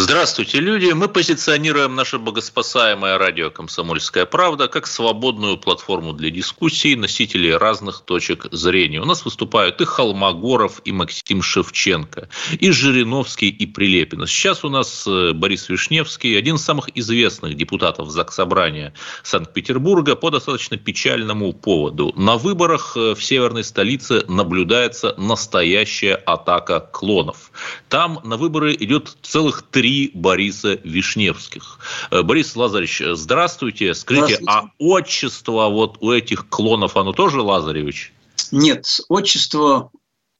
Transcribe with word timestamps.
Здравствуйте, 0.00 0.60
люди. 0.60 0.92
Мы 0.92 1.08
позиционируем 1.08 1.96
наше 1.96 2.20
богоспасаемое 2.20 3.18
радио 3.18 3.50
«Комсомольская 3.50 4.26
правда» 4.26 4.68
как 4.68 4.86
свободную 4.86 5.58
платформу 5.58 6.12
для 6.12 6.30
дискуссий 6.30 6.94
носителей 6.94 7.56
разных 7.56 8.02
точек 8.02 8.46
зрения. 8.52 9.00
У 9.00 9.04
нас 9.04 9.24
выступают 9.24 9.80
и 9.80 9.84
Холмогоров, 9.84 10.80
и 10.84 10.92
Максим 10.92 11.42
Шевченко, 11.42 12.28
и 12.60 12.70
Жириновский, 12.70 13.48
и 13.48 13.66
Прилепин. 13.66 14.24
Сейчас 14.28 14.64
у 14.64 14.68
нас 14.68 15.04
э, 15.04 15.32
Борис 15.32 15.68
Вишневский, 15.68 16.38
один 16.38 16.54
из 16.54 16.62
самых 16.62 16.96
известных 16.96 17.56
депутатов 17.56 18.08
Заксобрания 18.10 18.94
Санкт-Петербурга 19.24 20.14
по 20.14 20.30
достаточно 20.30 20.76
печальному 20.76 21.52
поводу. 21.52 22.12
На 22.14 22.36
выборах 22.36 22.92
э, 22.96 23.16
в 23.16 23.24
северной 23.24 23.64
столице 23.64 24.24
наблюдается 24.28 25.16
настоящая 25.18 26.14
атака 26.14 26.78
клонов. 26.78 27.50
Там 27.88 28.20
на 28.22 28.36
выборы 28.36 28.76
идет 28.78 29.16
целых 29.22 29.62
три 29.62 29.87
три 29.88 30.10
Бориса 30.12 30.78
Вишневских. 30.84 31.78
Э, 32.10 32.22
Борис 32.22 32.54
Лазаревич, 32.54 33.02
здравствуйте. 33.14 33.94
Скажите, 33.94 34.36
здравствуйте. 34.36 34.52
а 34.52 34.70
отчество 34.78 35.68
вот 35.70 35.96
у 36.00 36.12
этих 36.12 36.46
клонов, 36.50 36.98
оно 36.98 37.12
тоже 37.12 37.40
Лазаревич? 37.40 38.12
Нет, 38.52 38.86
отчество 39.08 39.90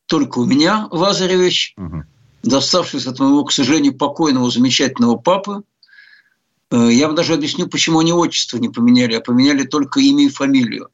только 0.06 0.40
у 0.40 0.44
меня, 0.44 0.88
Лазаревич, 0.90 1.72
угу. 1.78 2.04
доставшись 2.42 3.06
от 3.06 3.20
моего, 3.20 3.42
к 3.44 3.52
сожалению, 3.52 3.96
покойного 3.96 4.50
замечательного 4.50 5.16
папы. 5.16 5.62
Э, 6.70 6.88
я 6.92 7.06
вам 7.06 7.16
даже 7.16 7.32
объясню, 7.32 7.68
почему 7.68 8.00
они 8.00 8.12
отчество 8.12 8.58
не 8.58 8.68
поменяли, 8.68 9.14
а 9.14 9.20
поменяли 9.20 9.64
только 9.64 10.00
имя 10.00 10.26
и 10.26 10.28
фамилию. 10.28 10.90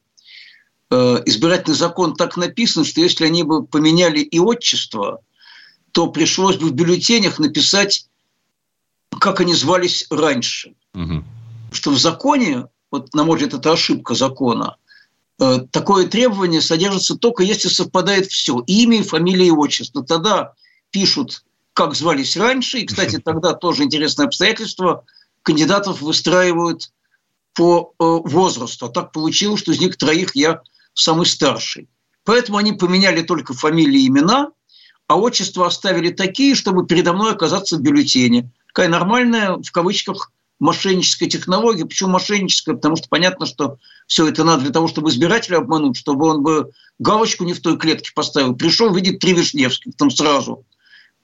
Э, 0.91 1.21
избирательный 1.25 1.75
закон 1.75 2.15
так 2.15 2.37
написан, 2.37 2.85
что 2.85 3.01
если 3.01 3.25
они 3.25 3.43
бы 3.43 3.65
поменяли 3.65 4.19
и 4.19 4.39
отчество, 4.39 5.19
то 5.91 6.07
пришлось 6.07 6.55
бы 6.55 6.67
в 6.67 6.73
бюллетенях 6.73 7.37
написать 7.37 8.07
как 9.25 9.39
они 9.39 9.55
звались 9.55 10.05
раньше. 10.11 10.75
Угу. 10.93 11.23
Что 11.71 11.89
в 11.89 11.97
законе, 11.97 12.67
вот 12.91 13.11
на 13.15 13.23
мой 13.23 13.37
взгляд, 13.37 13.55
это 13.55 13.71
ошибка 13.71 14.13
закона, 14.13 14.77
э, 15.39 15.61
такое 15.71 16.05
требование 16.05 16.61
содержится 16.61 17.15
только 17.15 17.41
если 17.41 17.67
совпадает 17.67 18.27
все, 18.27 18.63
имя, 18.67 19.01
фамилия 19.03 19.47
и 19.47 19.51
отчество. 19.51 20.05
Тогда 20.05 20.53
пишут, 20.91 21.43
как 21.73 21.95
звались 21.95 22.37
раньше, 22.37 22.77
и, 22.77 22.85
кстати, 22.85 23.17
тогда 23.25 23.53
тоже 23.53 23.81
интересное 23.81 24.27
обстоятельство, 24.27 25.05
кандидатов 25.41 26.03
выстраивают 26.03 26.91
по 27.55 27.95
э, 27.97 28.03
возрасту. 28.03 28.85
А 28.85 28.89
так 28.89 29.11
получилось, 29.11 29.61
что 29.61 29.71
из 29.71 29.79
них 29.79 29.97
троих 29.97 30.35
я 30.35 30.61
самый 30.93 31.25
старший. 31.25 31.89
Поэтому 32.25 32.59
они 32.59 32.73
поменяли 32.73 33.23
только 33.23 33.55
фамилии 33.55 34.01
и 34.01 34.07
имена, 34.07 34.51
а 35.07 35.17
отчества 35.17 35.65
оставили 35.65 36.11
такие, 36.11 36.53
чтобы 36.53 36.85
передо 36.85 37.13
мной 37.13 37.31
оказаться 37.31 37.77
в 37.77 37.81
бюллетене 37.81 38.51
такая 38.75 38.89
нормальная, 38.89 39.53
в 39.53 39.71
кавычках, 39.71 40.33
мошенническая 40.59 41.29
технология. 41.29 41.85
Почему 41.85 42.09
мошенническая? 42.09 42.75
Потому 42.75 42.97
что 42.97 43.07
понятно, 43.07 43.45
что 43.45 43.77
все 44.05 44.27
это 44.27 44.43
надо 44.43 44.63
для 44.63 44.71
того, 44.73 44.89
чтобы 44.89 45.09
избирателя 45.09 45.57
обмануть, 45.57 45.95
чтобы 45.95 46.27
он 46.27 46.43
бы 46.43 46.71
галочку 46.99 47.45
не 47.45 47.53
в 47.53 47.61
той 47.61 47.77
клетке 47.77 48.11
поставил. 48.13 48.53
Пришел, 48.53 48.93
видит 48.93 49.19
три 49.19 49.31
Вишневских 49.31 49.95
там 49.95 50.11
сразу. 50.11 50.65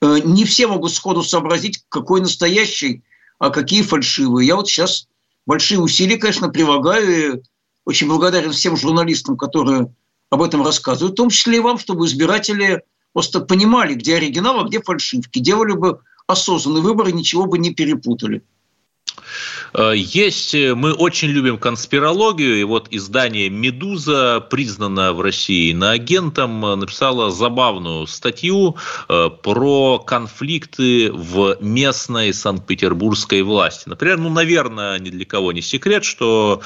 Э, 0.00 0.18
не 0.24 0.46
все 0.46 0.66
могут 0.66 0.94
сходу 0.94 1.22
сообразить, 1.22 1.84
какой 1.90 2.22
настоящий, 2.22 3.02
а 3.38 3.50
какие 3.50 3.82
фальшивые. 3.82 4.46
Я 4.46 4.56
вот 4.56 4.68
сейчас 4.68 5.06
большие 5.46 5.78
усилия, 5.78 6.16
конечно, 6.16 6.48
прилагаю 6.48 7.34
и 7.36 7.42
очень 7.84 8.08
благодарен 8.08 8.52
всем 8.52 8.78
журналистам, 8.78 9.36
которые 9.36 9.94
об 10.30 10.40
этом 10.40 10.64
рассказывают, 10.64 11.12
в 11.12 11.16
том 11.16 11.28
числе 11.28 11.58
и 11.58 11.60
вам, 11.60 11.78
чтобы 11.78 12.06
избиратели 12.06 12.82
просто 13.12 13.40
понимали, 13.40 13.92
где 13.92 14.16
оригинал, 14.16 14.60
а 14.60 14.64
где 14.64 14.80
фальшивки, 14.80 15.38
делали 15.38 15.72
бы 15.72 16.00
осознанный 16.26 16.80
выбор 16.80 17.08
и 17.08 17.12
ничего 17.12 17.46
бы 17.46 17.58
не 17.58 17.72
перепутали. 17.74 18.42
Э, 19.74 19.92
есть, 19.96 20.54
э, 20.54 20.74
мы 20.74 20.92
очень 20.92 21.28
любим 21.28 21.58
конспирологию, 21.58 22.60
и 22.60 22.64
вот 22.64 22.88
издание 22.90 23.48
«Медуза», 23.48 24.40
признанное 24.50 25.12
в 25.12 25.20
России 25.20 25.72
на 25.72 25.92
агентом, 25.92 26.64
э, 26.64 26.74
написало 26.76 27.30
забавную 27.30 28.06
статью 28.06 28.76
про 29.08 29.98
конфликты 29.98 31.10
в 31.12 31.56
местной 31.60 32.32
санкт-петербургской 32.32 33.42
власти. 33.42 33.88
Например, 33.88 34.18
ну, 34.18 34.30
наверное, 34.30 34.98
ни 34.98 35.10
для 35.10 35.24
кого 35.24 35.52
не 35.52 35.62
секрет, 35.62 36.04
что 36.04 36.62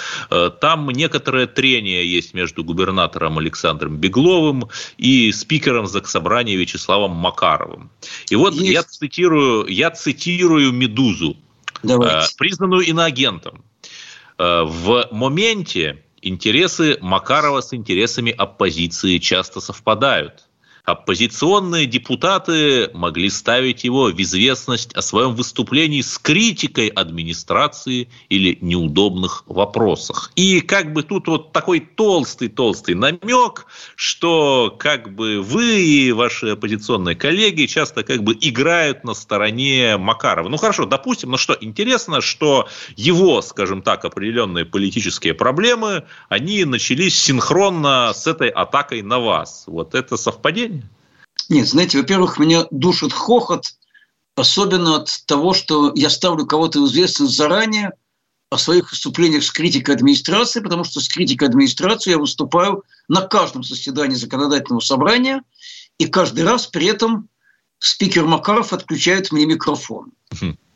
там 0.61 0.91
некоторое 0.91 1.47
трение 1.47 2.11
есть 2.11 2.35
между 2.35 2.65
губернатором 2.65 3.39
Александром 3.39 3.97
Бегловым 3.97 4.69
и 4.97 5.33
спикером 5.33 5.87
Заксобрания 5.87 6.57
Вячеславом 6.57 7.13
Макаровым. 7.13 7.91
И 8.31 8.37
вот 8.37 8.55
есть. 8.55 8.73
я 8.73 8.83
цитирую, 8.83 9.67
я 9.67 9.91
цитирую 9.91 10.73
«Медузу». 10.73 11.37
Давайте. 11.83 12.17
Э, 12.17 12.37
признанную 12.37 12.85
иноагентом. 12.85 13.65
Э, 14.39 14.63
в 14.65 15.09
моменте 15.11 16.05
интересы 16.21 16.99
Макарова 17.01 17.61
с 17.61 17.73
интересами 17.75 18.33
оппозиции 18.33 19.19
часто 19.19 19.61
совпадают 19.61 20.46
оппозиционные 20.87 21.87
депутаты 21.87 22.91
могли 22.95 23.29
ставить 23.29 23.83
его 23.83 24.05
в 24.05 24.23
известность 24.23 24.95
о 24.95 25.03
своем 25.03 25.35
выступлении 25.35 26.01
с 26.01 26.17
критикой 26.17 26.87
администрации 26.87 28.09
или 28.29 28.57
неудобных 28.61 29.43
вопросах. 29.47 30.31
И 30.37 30.61
как 30.61 30.93
бы 30.93 31.03
тут 31.03 31.27
вот 31.27 31.53
такой 31.53 31.81
толстый-толстый 31.81 32.95
намек, 32.95 33.67
что 33.97 34.75
как 34.79 35.13
бы 35.13 35.43
вы 35.43 35.83
и 35.83 36.13
ваши 36.13 36.51
оппозиционные 36.51 37.17
коллеги 37.17 37.67
часто 37.67 38.05
как 38.05 38.23
бы 38.23 38.37
играют 38.41 39.03
на 39.03 39.15
стороне 39.15 39.97
Макарова. 39.97 40.49
Ну 40.49 40.57
хорошо, 40.57 40.87
допустим, 40.87 41.31
но 41.31 41.37
что 41.37 41.57
интересно, 41.61 42.21
что 42.21 42.69
его, 42.95 43.43
скажем 43.43 43.83
так, 43.83 44.05
определенные 44.05 44.65
политические 44.65 45.35
проблемы, 45.35 46.05
они 46.29 46.65
начались 46.65 47.19
синхронно 47.19 48.13
с 48.15 48.29
этой 48.29 48.51
атакой 48.51 49.03
на 49.03 49.19
вас. 49.19 49.65
Вот 49.67 49.97
это 49.97 50.17
совпадение? 50.17 50.76
Нет, 51.49 51.69
знаете, 51.69 51.99
во-первых, 51.99 52.39
меня 52.39 52.67
душит 52.71 53.13
хохот, 53.13 53.75
особенно 54.35 54.97
от 54.97 55.11
того, 55.27 55.55
что 55.55 55.93
я 55.95 56.11
ставлю 56.11 56.47
кого-то 56.47 56.81
в 56.81 56.87
известность 56.87 57.37
заранее 57.37 57.93
о 58.51 58.59
своих 58.59 58.91
выступлениях 58.91 59.43
с 59.43 59.51
критикой 59.51 59.95
администрации, 59.95 60.61
потому 60.61 60.85
что 60.85 61.01
с 61.01 61.09
критикой 61.09 61.49
администрации 61.49 62.11
я 62.11 62.19
выступаю 62.19 62.85
на 63.09 63.23
каждом 63.23 63.65
заседании 63.65 64.15
законодательного 64.15 64.81
собрания, 64.81 65.43
и 65.99 66.07
каждый 66.07 66.45
раз 66.45 66.67
при 66.67 66.87
этом 66.87 67.29
спикер 67.79 68.25
Макаров 68.25 68.73
отключает 68.73 69.33
мне 69.33 69.47
микрофон. 69.47 70.13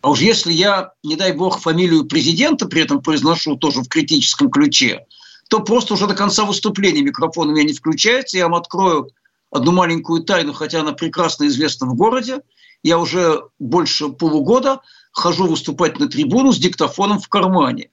А 0.03 0.11
уж 0.11 0.21
если 0.21 0.53
я, 0.53 0.93
не 1.05 1.17
дай 1.17 1.33
бог, 1.33 1.61
фамилию 1.61 2.07
президента 2.07 2.67
при 2.67 2.83
этом 2.83 3.03
произношу 3.03 3.57
тоже 3.57 3.83
в 3.83 3.89
критическом 3.89 4.51
ключе, 4.51 5.05
то 5.49 5.61
просто 5.61 5.95
уже 5.95 6.07
до 6.07 6.15
конца 6.15 6.45
выступления 6.45 7.03
микрофон 7.03 7.49
у 7.49 7.53
меня 7.53 7.65
не 7.65 7.75
включается, 7.75 8.39
я 8.39 8.45
вам 8.45 8.55
открою 8.55 9.11
одну 9.51 9.73
маленькую 9.73 10.23
тайну, 10.23 10.53
хотя 10.53 10.81
она 10.81 10.93
прекрасно 10.93 11.47
известна 11.47 11.87
в 11.87 11.95
городе. 11.95 12.43
Я 12.83 12.99
уже 12.99 13.43
больше 13.59 14.09
полугода 14.09 14.81
хожу 15.13 15.47
выступать 15.47 15.99
на 15.99 16.09
трибуну 16.09 16.53
с 16.53 16.59
диктофоном 16.59 17.19
в 17.19 17.29
кармане, 17.29 17.91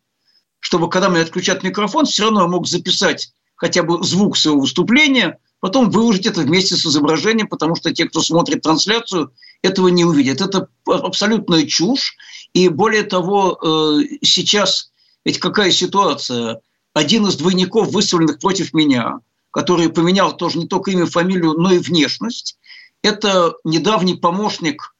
чтобы, 0.59 0.89
когда 0.89 1.09
мне 1.09 1.21
отключат 1.21 1.63
микрофон, 1.63 2.05
все 2.05 2.23
равно 2.23 2.41
я 2.41 2.47
мог 2.47 2.67
записать 2.67 3.33
хотя 3.55 3.83
бы 3.83 4.03
звук 4.03 4.37
своего 4.37 4.61
выступления, 4.61 5.39
потом 5.59 5.89
выложить 5.89 6.27
это 6.27 6.41
вместе 6.41 6.75
с 6.75 6.85
изображением, 6.85 7.47
потому 7.47 7.75
что 7.75 7.93
те, 7.93 8.05
кто 8.05 8.21
смотрит 8.21 8.61
трансляцию, 8.61 9.33
этого 9.63 9.87
не 9.87 10.05
увидят. 10.05 10.41
Это 10.41 10.69
абсолютная 10.85 11.65
чушь. 11.65 12.15
И 12.53 12.69
более 12.69 13.03
того, 13.03 13.59
э, 13.61 14.17
сейчас 14.21 14.91
ведь 15.27 15.39
какая 15.39 15.71
ситуация? 15.71 16.61
Один 16.93 17.27
из 17.27 17.35
двойников, 17.35 17.89
выставленных 17.89 18.39
против 18.39 18.73
меня, 18.73 19.19
который 19.51 19.89
поменял 19.89 20.35
тоже 20.35 20.59
не 20.59 20.67
только 20.67 20.91
имя, 20.91 21.05
фамилию, 21.05 21.53
но 21.53 21.71
и 21.71 21.79
внешность. 21.79 22.57
Это 23.01 23.53
недавний 23.63 24.15
помощник 24.15 24.93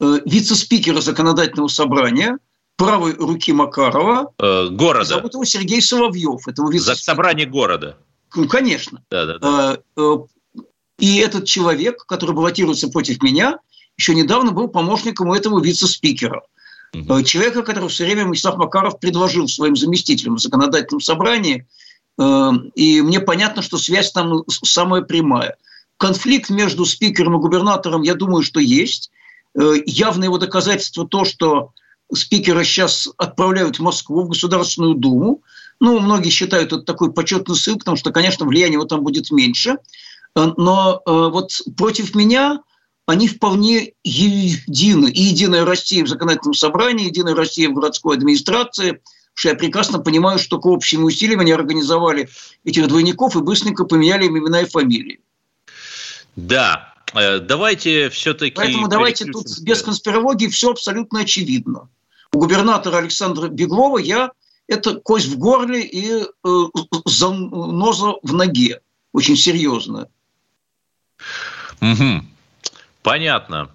э, 0.00 0.20
вице-спикера 0.24 1.00
законодательного 1.00 1.68
собрания, 1.68 2.38
правой 2.76 3.14
руки 3.14 3.52
Макарова. 3.52 4.32
Э, 4.38 4.68
города. 4.68 5.04
Зовут 5.04 5.34
его 5.34 5.44
Сергей 5.44 5.80
Соловьев. 5.80 6.46
Этого 6.46 6.70
вице 6.70 6.94
собрание 6.96 7.46
города. 7.46 7.96
Ну, 8.34 8.48
конечно. 8.48 9.02
Да, 9.10 9.26
да, 9.26 9.38
да. 9.38 9.78
Э, 9.96 10.00
э, 10.00 10.60
и 10.98 11.16
этот 11.18 11.46
человек, 11.46 12.04
который 12.06 12.34
баллотируется 12.34 12.88
против 12.88 13.22
меня, 13.22 13.58
еще 13.96 14.14
недавно 14.14 14.50
был 14.50 14.68
помощником 14.68 15.28
у 15.28 15.34
этого 15.34 15.62
вице-спикера. 15.62 16.42
Угу. 16.94 17.22
Человека, 17.22 17.62
которого 17.62 17.88
все 17.88 18.04
время 18.04 18.24
Вячеслав 18.30 18.56
Макаров 18.56 19.00
предложил 19.00 19.48
своим 19.48 19.76
заместителям 19.76 20.36
в 20.36 20.40
законодательном 20.40 21.00
собрании– 21.00 21.66
и 22.18 23.02
мне 23.02 23.20
понятно, 23.20 23.62
что 23.62 23.76
связь 23.78 24.12
там 24.12 24.44
самая 24.48 25.02
прямая. 25.02 25.56
Конфликт 25.96 26.50
между 26.50 26.84
спикером 26.84 27.36
и 27.36 27.40
губернатором, 27.40 28.02
я 28.02 28.14
думаю, 28.14 28.42
что 28.42 28.60
есть. 28.60 29.10
Э, 29.56 29.74
явное 29.86 30.26
его 30.26 30.38
доказательство 30.38 31.06
то, 31.06 31.24
что 31.24 31.70
спикера 32.12 32.64
сейчас 32.64 33.08
отправляют 33.16 33.78
в 33.78 33.82
Москву, 33.82 34.22
в 34.22 34.28
Государственную 34.28 34.94
Думу. 34.94 35.42
Ну, 35.80 36.00
многие 36.00 36.30
считают 36.30 36.72
это 36.72 36.82
такой 36.82 37.12
почетный 37.12 37.56
ссылк, 37.56 37.80
потому 37.80 37.96
что, 37.96 38.10
конечно, 38.10 38.46
влияние 38.46 38.74
его 38.74 38.84
там 38.84 39.02
будет 39.02 39.30
меньше. 39.30 39.78
Э, 40.36 40.52
но 40.56 41.00
э, 41.06 41.10
вот 41.10 41.52
против 41.76 42.14
меня 42.14 42.60
они 43.06 43.28
вполне 43.28 43.92
едины. 44.02 45.10
И 45.10 45.22
«Единая 45.22 45.64
Россия» 45.64 46.04
в 46.04 46.08
законодательном 46.08 46.54
собрании, 46.54 47.06
«Единая 47.06 47.34
Россия» 47.34 47.68
в 47.68 47.74
городской 47.74 48.16
администрации, 48.16 49.02
что 49.34 49.48
я 49.48 49.54
прекрасно 49.54 49.98
понимаю, 49.98 50.38
что 50.38 50.58
к 50.58 50.66
общим 50.66 51.04
усилиям 51.04 51.40
они 51.40 51.52
организовали 51.52 52.28
этих 52.64 52.86
двойников 52.88 53.36
и 53.36 53.40
быстренько 53.40 53.84
поменяли 53.84 54.26
им 54.26 54.38
имена 54.38 54.62
и 54.62 54.66
фамилии. 54.66 55.20
Да, 56.36 56.94
э, 57.14 57.40
давайте 57.40 58.10
все-таки... 58.10 58.54
Поэтому 58.54 58.88
давайте 58.88 59.26
тут 59.26 59.46
без 59.60 59.82
конспирологии 59.82 60.48
все 60.48 60.70
абсолютно 60.70 61.20
очевидно. 61.20 61.88
У 62.32 62.38
губернатора 62.38 62.98
Александра 62.98 63.48
Беглова 63.48 63.98
я 63.98 64.30
это 64.66 64.94
кость 64.94 65.26
в 65.26 65.38
горле 65.38 65.82
и 65.82 66.22
э, 66.22 66.48
заноза 67.04 68.14
в 68.22 68.32
ноге. 68.32 68.80
Очень 69.12 69.36
серьезно. 69.36 70.08
Угу. 71.80 72.24
Понятно. 73.02 73.70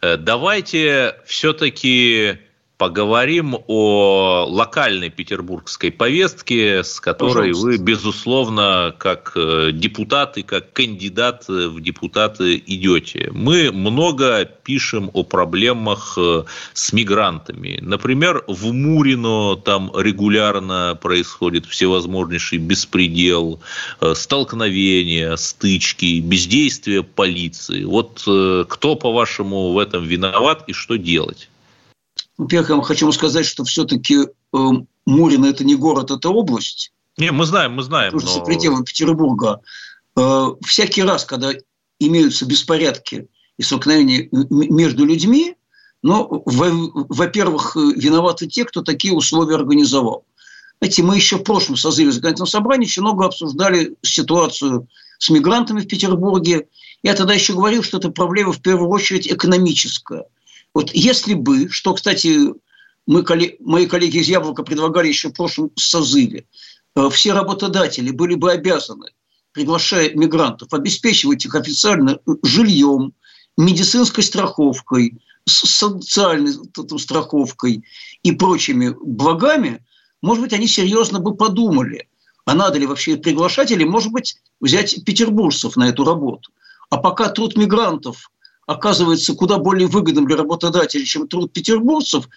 Э, 0.00 0.16
давайте 0.16 1.16
все-таки 1.26 2.38
поговорим 2.80 3.58
о 3.66 4.46
локальной 4.48 5.10
петербургской 5.10 5.92
повестке, 5.92 6.82
с 6.82 6.98
которой 6.98 7.52
Пожалуйста. 7.52 7.66
вы, 7.66 7.76
безусловно, 7.76 8.94
как 8.96 9.32
э, 9.36 9.70
депутат 9.74 10.38
и 10.38 10.42
как 10.42 10.72
кандидат 10.72 11.44
в 11.46 11.78
депутаты 11.82 12.56
идете. 12.56 13.28
Мы 13.34 13.70
много 13.70 14.46
пишем 14.46 15.10
о 15.12 15.24
проблемах 15.24 16.16
э, 16.16 16.44
с 16.72 16.94
мигрантами. 16.94 17.78
Например, 17.82 18.44
в 18.46 18.72
Мурино 18.72 19.56
там 19.56 19.92
регулярно 19.94 20.98
происходит 21.02 21.66
всевозможнейший 21.66 22.56
беспредел, 22.56 23.60
э, 24.00 24.14
столкновения, 24.14 25.36
стычки, 25.36 26.18
бездействие 26.20 27.02
полиции. 27.02 27.84
Вот 27.84 28.20
кто, 28.22 28.94
по-вашему, 28.94 29.72
в 29.72 29.78
этом 29.78 30.04
виноват 30.04 30.64
и 30.66 30.72
что 30.72 30.96
делать? 30.96 31.50
Во-первых, 32.40 32.70
я 32.70 32.82
хочу 32.82 33.12
сказать, 33.12 33.44
что 33.44 33.64
все-таки 33.64 34.16
э, 34.16 34.58
Мурино– 35.04 35.44
это 35.46 35.62
не 35.62 35.76
город, 35.76 36.10
это 36.10 36.30
область. 36.30 36.90
Не, 37.18 37.32
мы 37.32 37.44
знаем, 37.44 37.74
мы 37.74 37.82
знаем. 37.82 38.14
но... 38.14 38.20
За 38.20 38.40
пределами 38.40 38.82
Петербурга. 38.82 39.60
Э, 40.16 40.46
всякий 40.64 41.02
раз, 41.02 41.26
когда 41.26 41.52
имеются 41.98 42.46
беспорядки 42.46 43.28
и 43.58 43.62
столкновения 43.62 44.30
между 44.32 45.04
людьми, 45.04 45.54
но, 46.02 46.42
во-первых, 46.46 47.76
виноваты 47.76 48.46
те, 48.46 48.64
кто 48.64 48.80
такие 48.80 49.12
условия 49.12 49.56
организовал. 49.56 50.24
Знаете, 50.80 51.02
мы 51.02 51.16
еще 51.16 51.36
в 51.36 51.42
прошлом 51.42 51.76
созыве 51.76 52.10
законодательного 52.10 52.48
собрания 52.48 52.86
очень 52.86 53.02
много 53.02 53.26
обсуждали 53.26 53.96
ситуацию 54.00 54.88
с 55.18 55.28
мигрантами 55.28 55.82
в 55.82 55.86
Петербурге. 55.86 56.68
Я 57.02 57.12
тогда 57.12 57.34
еще 57.34 57.52
говорил, 57.52 57.82
что 57.82 57.98
это 57.98 58.08
проблема 58.08 58.54
в 58.54 58.62
первую 58.62 58.88
очередь 58.88 59.30
экономическая– 59.30 60.24
вот 60.74 60.90
если 60.92 61.34
бы, 61.34 61.68
что, 61.68 61.94
кстати, 61.94 62.54
мы, 63.06 63.24
мои 63.60 63.86
коллеги 63.86 64.18
из 64.18 64.28
«Яблока» 64.28 64.62
предлагали 64.62 65.08
еще 65.08 65.30
в 65.30 65.34
прошлом 65.34 65.72
созыве, 65.76 66.46
э, 66.94 67.08
все 67.10 67.32
работодатели 67.32 68.10
были 68.10 68.34
бы 68.34 68.52
обязаны, 68.52 69.10
приглашая 69.52 70.14
мигрантов, 70.14 70.72
обеспечивать 70.72 71.44
их 71.44 71.54
официально 71.54 72.20
жильем, 72.42 73.14
медицинской 73.56 74.22
страховкой, 74.24 75.20
социальной 75.44 76.52
страховкой 76.98 77.84
и 78.22 78.32
прочими 78.32 78.94
благами, 79.00 79.84
может 80.22 80.44
быть, 80.44 80.52
они 80.52 80.66
серьезно 80.66 81.18
бы 81.18 81.34
подумали, 81.34 82.08
а 82.44 82.54
надо 82.54 82.78
ли 82.78 82.86
вообще 82.86 83.16
приглашать 83.16 83.70
или, 83.70 83.84
может 83.84 84.12
быть, 84.12 84.36
взять 84.60 85.04
петербуржцев 85.04 85.76
на 85.76 85.88
эту 85.88 86.04
работу. 86.04 86.52
А 86.90 86.98
пока 86.98 87.28
труд 87.28 87.56
мигрантов 87.56 88.30
оказывается 88.66 89.34
куда 89.34 89.58
более 89.58 89.88
выгодным 89.88 90.26
для 90.26 90.36
работодателей, 90.36 91.04
чем 91.04 91.28
труд 91.28 91.52
петербуржцев, 91.52 92.28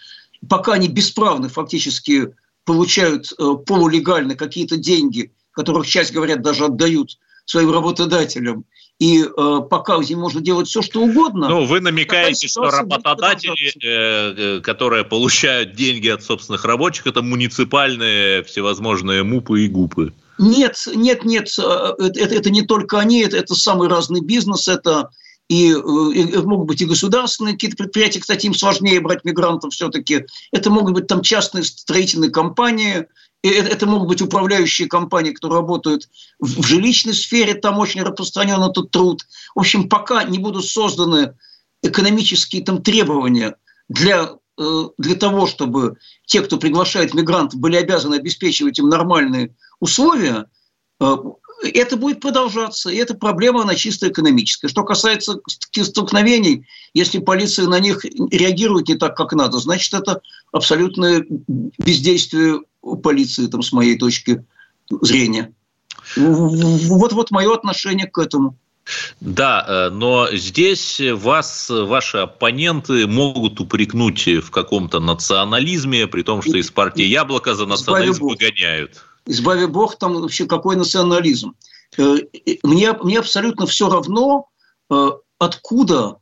пока 0.48 0.74
они 0.74 0.88
бесправны 0.88 1.50
фактически 1.50 2.34
получают 2.66 3.32
э, 3.32 3.56
полулегально 3.66 4.36
какие-то 4.36 4.78
деньги, 4.78 5.32
которых 5.52 5.86
часть, 5.88 6.14
говорят, 6.14 6.42
даже 6.42 6.66
отдают 6.66 7.18
своим 7.46 7.72
работодателям, 7.72 8.66
и 9.00 9.24
э, 9.24 9.60
пока 9.70 9.98
им 9.98 10.20
можно 10.20 10.40
делать 10.40 10.68
все, 10.68 10.82
что 10.82 11.02
угодно. 11.02 11.50
Ну, 11.50 11.66
вы 11.66 11.82
намекаете, 11.82 12.48
что 12.48 12.70
работодатели, 12.70 13.74
э, 13.84 14.58
э, 14.58 14.62
которые 14.62 15.04
получают 15.04 15.74
деньги 15.74 16.08
от 16.08 16.24
собственных 16.24 16.64
рабочих, 16.64 17.08
это 17.08 17.22
муниципальные 17.22 18.44
всевозможные 18.44 19.24
МУПы 19.24 19.66
и 19.66 19.68
ГУПы. 19.68 20.14
Нет, 20.38 20.78
нет, 20.96 21.26
нет, 21.26 21.50
э, 21.60 21.94
это, 22.00 22.36
это 22.36 22.50
не 22.50 22.62
только 22.62 23.00
они, 23.00 23.22
это, 23.22 23.38
это 23.38 23.56
самый 23.56 23.90
разный 23.90 24.22
бизнес, 24.22 24.68
это 24.68 25.10
и, 25.50 25.70
и 25.70 26.38
могут 26.38 26.68
быть 26.68 26.82
и 26.82 26.86
государственные 26.86 27.54
какие-то 27.54 27.78
предприятия, 27.78 28.20
кстати, 28.20 28.46
им 28.46 28.54
сложнее 28.54 29.02
брать 29.02 29.26
мигрантов 29.26 29.74
все-таки. 29.74 30.26
Это 30.52 30.70
могут 30.70 30.94
быть 30.94 31.08
там 31.08 31.22
частные 31.22 31.64
строительные 31.64 32.32
компании, 32.32 33.08
это, 33.44 33.70
это 33.70 33.86
могут 33.86 34.08
быть 34.08 34.22
управляющие 34.22 34.88
компании, 34.88 35.32
которые 35.32 35.60
работают 35.60 36.10
в, 36.40 36.66
жилищной 36.66 37.14
сфере, 37.14 37.56
там 37.56 37.78
очень 37.78 38.02
распространен 38.02 38.62
этот 38.62 38.92
труд. 38.92 39.26
В 39.54 39.60
общем, 39.60 39.90
пока 39.90 40.24
не 40.24 40.40
будут 40.40 40.66
созданы 40.66 41.36
экономические 41.82 42.64
там 42.64 42.82
требования 42.82 43.58
для, 43.90 44.38
э, 44.58 44.84
для 44.98 45.16
того, 45.16 45.46
чтобы 45.46 45.98
те, 46.26 46.42
кто 46.42 46.58
приглашает 46.58 47.14
мигрантов, 47.14 47.60
были 47.60 47.76
обязаны 47.76 48.16
обеспечивать 48.16 48.80
им 48.80 48.88
нормальные 48.88 49.56
условия, 49.82 50.46
э, 51.02 51.18
это 51.64 51.98
будет 51.98 52.20
продолжаться, 52.20 52.90
и 52.90 52.98
эта 52.98 53.14
проблема, 53.14 53.62
она 53.62 53.76
чисто 53.76 54.10
экономическая. 54.10 54.68
Что 54.68 54.84
касается 54.84 55.40
столкновений, 55.72 56.66
если 56.94 57.20
полиция 57.20 57.68
на 57.68 57.80
них 57.80 58.04
реагирует 58.04 58.90
не 58.90 58.96
так, 58.96 59.16
как 59.16 59.34
надо, 59.34 59.60
значит, 59.60 59.94
это 59.94 60.22
абсолютное 60.52 61.26
бездействие 61.78 62.62
полиции, 63.02 63.48
там, 63.48 63.62
с 63.62 63.72
моей 63.72 63.98
точки 63.98 64.44
зрения. 65.02 65.54
Вот, 66.16 67.14
вот 67.14 67.32
мое 67.32 67.54
отношение 67.54 68.08
к 68.08 68.18
этому. 68.18 68.58
Да, 69.22 69.66
э, 69.66 69.90
но 69.92 70.28
здесь 70.34 71.00
вас 71.00 71.70
ваши 71.70 72.18
оппоненты 72.18 73.08
могут 73.08 73.62
упрекнуть 73.62 74.28
в 74.28 74.52
каком-то 74.52 75.00
национализме, 75.00 76.08
при 76.08 76.24
том, 76.24 76.42
что 76.42 76.58
из 76.58 76.70
партии 76.70 77.06
«Яблоко» 77.06 77.56
за 77.56 77.66
национализм 77.66 78.26
выгоняют 78.26 79.02
избави 79.26 79.68
Бог, 79.68 79.98
там 79.98 80.14
вообще 80.22 80.46
какой 80.46 80.76
национализм. 80.76 81.56
Э, 81.98 82.18
мне, 82.64 82.94
мне 82.94 83.20
абсолютно 83.20 83.66
все 83.66 83.90
равно, 83.90 84.48
э, 84.90 85.10
откуда 85.38 86.18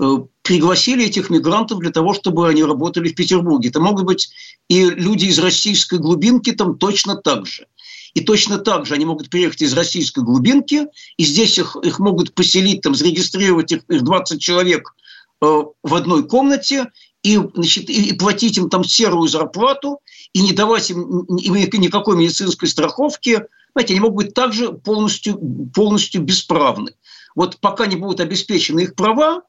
э, 0.00 0.18
пригласили 0.42 1.06
этих 1.06 1.30
мигрантов 1.30 1.78
для 1.78 1.90
того, 1.90 2.14
чтобы 2.14 2.48
они 2.48 2.64
работали 2.64 3.08
в 3.08 3.14
Петербурге. 3.14 3.68
Это 3.68 3.80
могут 3.80 4.04
быть 4.04 4.30
и 4.68 4.84
люди 4.84 5.26
из 5.26 5.38
российской 5.38 5.98
глубинки 5.98 6.52
там 6.52 6.78
точно 6.78 7.16
так 7.16 7.46
же. 7.46 7.66
И 8.14 8.20
точно 8.20 8.58
так 8.58 8.84
же 8.84 8.94
они 8.94 9.06
могут 9.06 9.30
приехать 9.30 9.62
из 9.62 9.72
российской 9.72 10.22
глубинки, 10.22 10.86
и 11.16 11.24
здесь 11.24 11.56
их, 11.58 11.76
их 11.82 11.98
могут 11.98 12.34
поселить, 12.34 12.82
там, 12.82 12.94
зарегистрировать 12.94 13.72
их, 13.72 13.84
их 13.88 14.02
20 14.02 14.38
человек 14.38 14.94
в 15.40 15.94
одной 15.94 16.28
комнате, 16.28 16.88
и, 17.22 17.38
значит, 17.54 17.88
и 17.88 18.12
платить 18.14 18.58
им 18.58 18.68
там 18.68 18.84
серую 18.84 19.28
зарплату, 19.28 20.00
и 20.32 20.42
не 20.42 20.52
давать 20.52 20.90
им 20.90 21.24
никакой 21.28 22.16
медицинской 22.16 22.68
страховки, 22.68 23.44
знаете, 23.72 23.94
они 23.94 24.00
могут 24.00 24.26
быть 24.26 24.34
также 24.34 24.72
полностью, 24.72 25.38
полностью 25.74 26.22
бесправны. 26.22 26.92
Вот 27.34 27.58
пока 27.60 27.86
не 27.86 27.96
будут 27.96 28.20
обеспечены 28.20 28.80
их 28.80 28.94
права, 28.94 29.42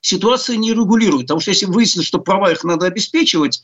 ситуация 0.00 0.56
не 0.56 0.72
регулирует. 0.72 1.26
Потому 1.26 1.40
что 1.40 1.50
если 1.50 1.66
выяснится, 1.66 2.06
что 2.06 2.18
права 2.18 2.50
их 2.50 2.64
надо 2.64 2.86
обеспечивать, 2.86 3.62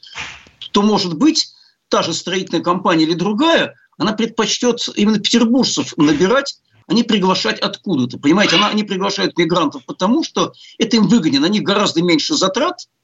то, 0.72 0.82
может 0.82 1.14
быть, 1.14 1.52
та 1.88 2.02
же 2.02 2.14
строительная 2.14 2.62
компания 2.62 3.04
или 3.04 3.14
другая, 3.14 3.74
она 3.98 4.12
предпочтет 4.12 4.88
именно 4.94 5.18
петербуржцев 5.18 5.96
набирать, 5.96 6.60
а 6.86 6.94
не 6.94 7.02
приглашать 7.02 7.58
откуда-то. 7.58 8.18
Понимаете, 8.18 8.56
она, 8.56 8.68
они 8.68 8.84
приглашают 8.84 9.36
мигрантов 9.36 9.84
потому, 9.84 10.22
что 10.22 10.52
это 10.78 10.96
им 10.96 11.08
выгодно, 11.08 11.40
на 11.40 11.48
них 11.48 11.62
гораздо 11.62 12.00
меньше 12.00 12.34
затрат– 12.34 12.86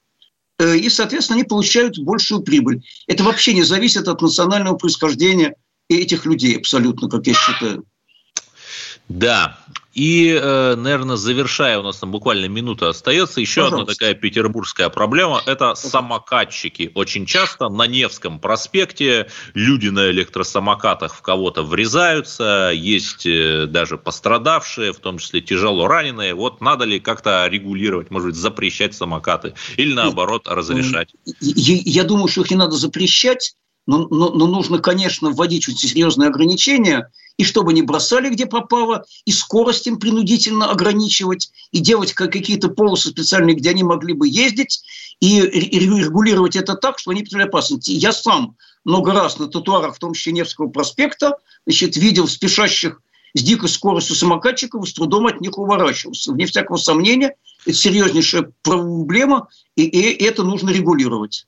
и, 0.60 0.88
соответственно, 0.88 1.38
они 1.40 1.44
получают 1.44 1.98
большую 1.98 2.42
прибыль. 2.42 2.82
Это 3.06 3.24
вообще 3.24 3.52
не 3.54 3.62
зависит 3.62 4.08
от 4.08 4.22
национального 4.22 4.76
происхождения 4.76 5.56
этих 5.88 6.26
людей 6.26 6.56
абсолютно, 6.56 7.08
как 7.08 7.26
я 7.26 7.34
считаю. 7.34 7.84
Да. 9.08 9.58
И, 9.92 10.38
э, 10.40 10.74
наверное, 10.74 11.16
завершая, 11.16 11.78
у 11.78 11.82
нас 11.82 11.98
там 11.98 12.10
буквально 12.10 12.46
минута 12.46 12.88
остается, 12.88 13.40
еще 13.40 13.62
Пожалуйста. 13.62 13.82
одна 13.82 13.92
такая 13.92 14.14
петербургская 14.14 14.88
проблема– 14.88 15.42
это 15.46 15.74
самокатчики. 15.74 16.90
Очень 16.94 17.26
часто 17.26 17.68
на 17.68 17.86
Невском 17.86 18.40
проспекте 18.40 19.28
люди 19.52 19.88
на 19.88 20.10
электросамокатах 20.10 21.14
в 21.14 21.20
кого-то 21.20 21.62
врезаются, 21.62 22.70
есть 22.74 23.26
э, 23.26 23.66
даже 23.66 23.98
пострадавшие, 23.98 24.92
в 24.92 24.98
том 24.98 25.18
числе 25.18 25.42
тяжело 25.42 25.86
раненые. 25.86 26.34
Вот 26.34 26.62
надо 26.62 26.86
ли 26.86 26.98
как-то 26.98 27.46
регулировать, 27.46 28.10
может 28.10 28.30
быть, 28.30 28.36
запрещать 28.36 28.94
самокаты 28.94 29.54
или, 29.76 29.92
наоборот, 29.92 30.48
разрешать? 30.48 31.10
Я, 31.40 31.76
я 31.84 32.04
думаю, 32.04 32.28
что 32.28 32.40
их 32.40 32.50
не 32.50 32.56
надо 32.56 32.76
запрещать, 32.76 33.54
но, 33.86 34.06
но, 34.08 34.30
но 34.30 34.46
нужно, 34.46 34.78
конечно, 34.78 35.30
вводить 35.30 35.68
очень 35.68 35.88
серьезные 35.88 36.28
ограничения, 36.28 37.10
и 37.36 37.44
чтобы 37.44 37.72
не 37.72 37.82
бросали 37.82 38.28
где 38.28 38.46
попало, 38.46 39.04
и 39.24 39.32
скорость 39.32 39.86
им 39.86 39.98
принудительно 39.98 40.70
ограничивать, 40.70 41.50
и 41.70 41.78
делать 41.78 42.12
какие-то 42.12 42.68
полосы 42.68 43.10
специальные, 43.10 43.56
где 43.56 43.70
они 43.70 43.82
могли 43.82 44.14
бы 44.14 44.28
ездить, 44.28 44.82
и 45.20 45.40
регулировать 45.40 46.56
это 46.56 46.74
так, 46.74 46.98
что 46.98 47.10
они 47.10 47.20
представляют 47.20 47.54
опасность. 47.54 47.88
Я 47.88 48.12
сам 48.12 48.56
много 48.84 49.12
раз 49.12 49.38
на 49.38 49.46
тротуарах, 49.46 49.96
в 49.96 49.98
том 49.98 50.14
числе 50.14 50.32
Невского 50.32 50.68
проспекта, 50.68 51.36
значит, 51.66 51.96
видел 51.96 52.26
спешащих 52.26 53.00
с 53.34 53.42
дикой 53.42 53.68
скоростью 53.68 54.14
самокатчиков 54.14 54.88
с 54.88 54.92
трудом 54.92 55.26
от 55.26 55.40
них 55.40 55.56
уворачивался. 55.58 56.32
Вне 56.32 56.46
всякого 56.46 56.76
сомнения, 56.76 57.36
это 57.64 57.74
серьезнейшая 57.74 58.52
проблема, 58.62 59.48
и, 59.76 59.84
и 59.84 60.24
это 60.24 60.42
нужно 60.42 60.70
регулировать. 60.70 61.46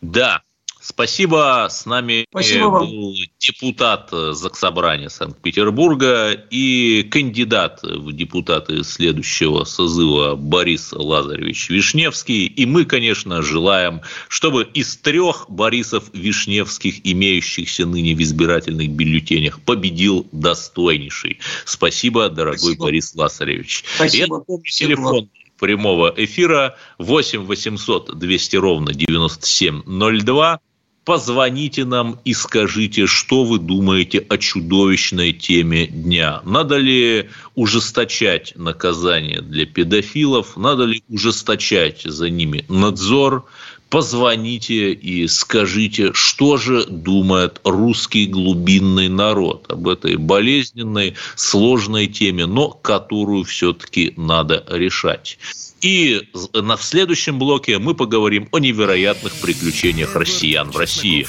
Да, 0.00 0.42
Спасибо. 0.88 1.66
С 1.68 1.84
нами 1.84 2.26
Спасибо 2.30 2.70
был 2.70 3.12
депутат 3.40 4.10
Заксобрания 4.12 5.08
Санкт-Петербурга 5.08 6.30
и 6.32 7.02
кандидат 7.10 7.80
в 7.82 8.12
депутаты 8.12 8.84
следующего 8.84 9.64
созыва 9.64 10.36
Борис 10.36 10.92
Лазаревич 10.92 11.70
Вишневский. 11.70 12.46
И 12.46 12.66
мы, 12.66 12.84
конечно, 12.84 13.42
желаем, 13.42 14.02
чтобы 14.28 14.62
из 14.62 14.96
трех 14.96 15.46
Борисов 15.48 16.04
Вишневских, 16.12 17.04
имеющихся 17.04 17.84
ныне 17.84 18.14
в 18.14 18.22
избирательных 18.22 18.88
бюллетенях, 18.90 19.60
победил 19.62 20.28
достойнейший. 20.30 21.40
Спасибо, 21.64 22.28
дорогой 22.28 22.58
Спасибо. 22.58 22.84
Борис 22.84 23.12
Лазаревич. 23.16 23.84
Спасибо. 23.96 24.24
Я 24.24 24.38
напомню, 24.38 24.70
телефон 24.70 25.30
прямого 25.58 26.12
эфира 26.16 26.76
8 26.98 27.40
800 27.40 28.16
200 28.16 28.56
ровно 28.56 28.94
9702 28.94 30.60
позвоните 31.06 31.84
нам 31.84 32.18
и 32.24 32.34
скажите, 32.34 33.06
что 33.06 33.44
вы 33.44 33.60
думаете 33.60 34.18
о 34.18 34.36
чудовищной 34.36 35.32
теме 35.32 35.86
дня. 35.86 36.42
Надо 36.44 36.76
ли 36.78 37.30
ужесточать 37.54 38.52
наказание 38.56 39.40
для 39.40 39.66
педофилов? 39.66 40.56
Надо 40.56 40.84
ли 40.84 41.02
ужесточать 41.08 42.02
за 42.02 42.28
ними 42.28 42.66
надзор? 42.68 43.46
Позвоните 43.88 44.92
и 44.92 45.28
скажите, 45.28 46.12
что 46.12 46.56
же 46.56 46.84
думает 46.86 47.60
русский 47.64 48.26
глубинный 48.26 49.08
народ 49.08 49.66
об 49.68 49.86
этой 49.86 50.16
болезненной, 50.16 51.14
сложной 51.36 52.08
теме, 52.08 52.46
но 52.46 52.70
которую 52.70 53.44
все-таки 53.44 54.12
надо 54.16 54.64
решать. 54.68 55.38
И 55.80 56.22
на 56.52 56.76
следующем 56.76 57.38
блоке 57.38 57.78
мы 57.78 57.94
поговорим 57.94 58.48
о 58.50 58.58
невероятных 58.58 59.34
приключениях 59.34 60.16
россиян 60.16 60.70
в 60.70 60.76
России. 60.76 61.26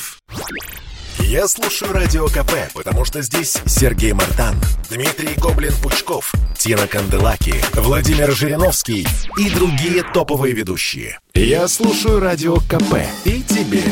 Я 1.20 1.48
слушаю 1.48 1.94
Радио 1.94 2.28
КП, 2.28 2.52
потому 2.74 3.04
что 3.04 3.22
здесь 3.22 3.58
Сергей 3.66 4.14
Мартан, 4.14 4.56
Дмитрий 4.90 5.36
Гоблин-Пучков, 5.36 6.34
Тина 6.58 6.88
Канделаки, 6.88 7.56
Владимир 7.74 8.32
Жириновский 8.32 9.08
и 9.38 9.50
другие 9.50 10.04
топовые 10.04 10.54
ведущие. 10.54 11.20
Я 11.34 11.68
слушаю 11.68 12.20
Радио 12.20 12.58
КП 12.58 13.06
и 13.26 13.42
тебе 13.44 13.84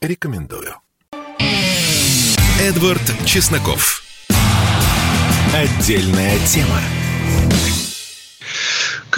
рекомендую. 0.00 0.74
Эдвард 2.60 3.02
Чесноков. 3.26 4.02
Отдельная 5.54 6.38
тема. 6.46 6.80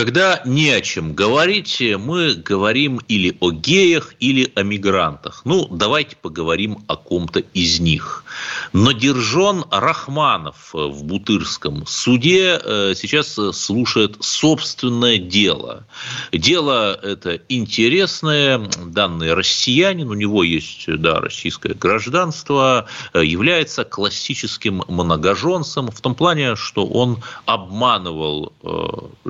Когда 0.00 0.40
не 0.46 0.70
о 0.70 0.80
чем 0.80 1.12
говорить, 1.12 1.82
мы 1.98 2.32
говорим 2.32 3.02
или 3.06 3.36
о 3.38 3.50
геях, 3.50 4.14
или 4.18 4.50
о 4.54 4.62
мигрантах. 4.62 5.42
Ну, 5.44 5.68
давайте 5.70 6.16
поговорим 6.16 6.78
о 6.86 6.96
ком-то 6.96 7.40
из 7.52 7.80
них. 7.80 8.24
Надержон 8.72 9.66
Рахманов 9.70 10.70
в 10.72 11.04
Бутырском 11.04 11.86
суде 11.86 12.58
э, 12.64 12.94
сейчас 12.96 13.38
слушает 13.52 14.16
собственное 14.20 15.18
дело. 15.18 15.86
Дело 16.32 16.94
это 16.94 17.38
интересное. 17.50 18.70
Данный 18.86 19.34
россиянин, 19.34 20.08
у 20.08 20.14
него 20.14 20.44
есть 20.44 20.86
да, 20.86 21.20
российское 21.20 21.74
гражданство, 21.74 22.86
э, 23.12 23.22
является 23.22 23.84
классическим 23.84 24.82
многоженцем 24.88 25.90
в 25.90 26.00
том 26.00 26.14
плане, 26.14 26.56
что 26.56 26.86
он 26.86 27.22
обманывал 27.44 28.54
э, 28.62 29.28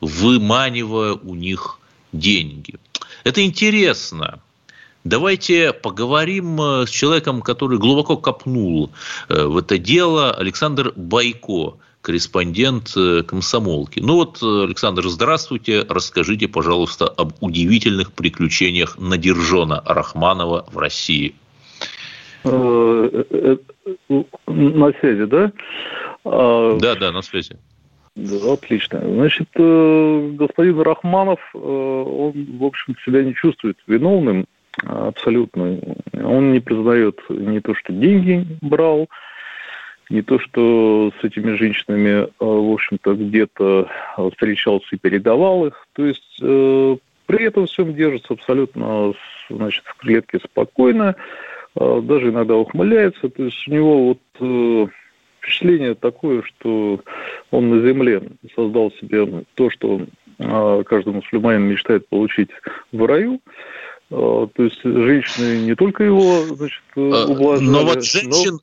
выманивая 0.00 1.14
у 1.14 1.34
них 1.34 1.78
деньги. 2.12 2.74
Это 3.24 3.44
интересно. 3.44 4.40
Давайте 5.04 5.72
поговорим 5.72 6.60
э, 6.60 6.86
с 6.86 6.90
человеком, 6.90 7.40
который 7.40 7.78
глубоко 7.78 8.16
копнул 8.16 8.90
э, 9.28 9.44
в 9.44 9.56
это 9.56 9.78
дело, 9.78 10.32
Александр 10.32 10.92
Байко, 10.96 11.76
корреспондент 12.02 12.92
э, 12.96 13.22
комсомолки. 13.22 14.00
Ну 14.00 14.16
вот, 14.16 14.42
Александр, 14.42 15.08
здравствуйте. 15.08 15.86
Расскажите, 15.88 16.48
пожалуйста, 16.48 17.06
об 17.06 17.32
удивительных 17.40 18.12
приключениях 18.12 18.98
Надержона 18.98 19.82
Рахманова 19.86 20.66
в 20.70 20.76
России. 20.78 21.34
На 22.44 22.52
связи, 25.00 25.24
да? 25.24 25.52
Да, 26.24 26.94
да, 26.96 27.12
на 27.12 27.22
связи. 27.22 27.56
Отлично. 28.26 29.00
Значит, 29.00 29.48
э, 29.54 30.30
господин 30.34 30.80
Рахманов, 30.80 31.38
э, 31.54 31.58
он, 31.58 32.32
в 32.58 32.64
общем, 32.64 32.96
себя 33.04 33.22
не 33.22 33.34
чувствует 33.34 33.78
виновным 33.86 34.46
абсолютно. 34.84 35.78
Он 36.24 36.52
не 36.52 36.60
признает 36.60 37.20
не 37.28 37.60
то, 37.60 37.74
что 37.74 37.92
деньги 37.92 38.44
брал, 38.60 39.08
не 40.10 40.22
то, 40.22 40.38
что 40.38 41.12
с 41.20 41.24
этими 41.24 41.56
женщинами, 41.56 42.24
э, 42.24 42.28
в 42.38 42.72
общем-то, 42.72 43.14
где-то 43.14 43.88
встречался 44.32 44.88
и 44.92 44.98
передавал 44.98 45.66
их. 45.66 45.86
То 45.92 46.04
есть 46.04 46.38
при 46.38 47.44
этом 47.44 47.66
всем 47.66 47.94
держится 47.94 48.32
абсолютно 48.32 49.12
значит, 49.50 49.84
в 49.84 49.96
клетке 49.98 50.38
спокойно, 50.38 51.14
даже 51.74 52.30
иногда 52.30 52.56
ухмыляется. 52.56 53.28
То 53.28 53.44
есть 53.44 53.68
у 53.68 53.70
него 53.70 54.08
вот 54.08 54.90
впечатление 55.38 55.94
такое, 55.94 56.42
что 56.42 57.00
он 57.50 57.70
на 57.70 57.86
земле 57.86 58.22
создал 58.54 58.92
себе 59.00 59.44
то, 59.54 59.70
что 59.70 60.02
а, 60.38 60.82
каждый 60.84 61.14
мусульманин 61.14 61.62
мечтает 61.62 62.08
получить 62.08 62.50
в 62.92 63.04
раю. 63.04 63.40
А, 64.10 64.46
то 64.46 64.62
есть 64.62 64.80
женщины 64.82 65.64
не 65.64 65.74
только 65.74 66.04
его 66.04 66.44
значит, 66.44 66.82
а, 66.96 67.26
ублажали, 67.26 67.68
но 67.68 67.84
вот 67.84 68.04
женщин, 68.04 68.52
но... 68.52 68.58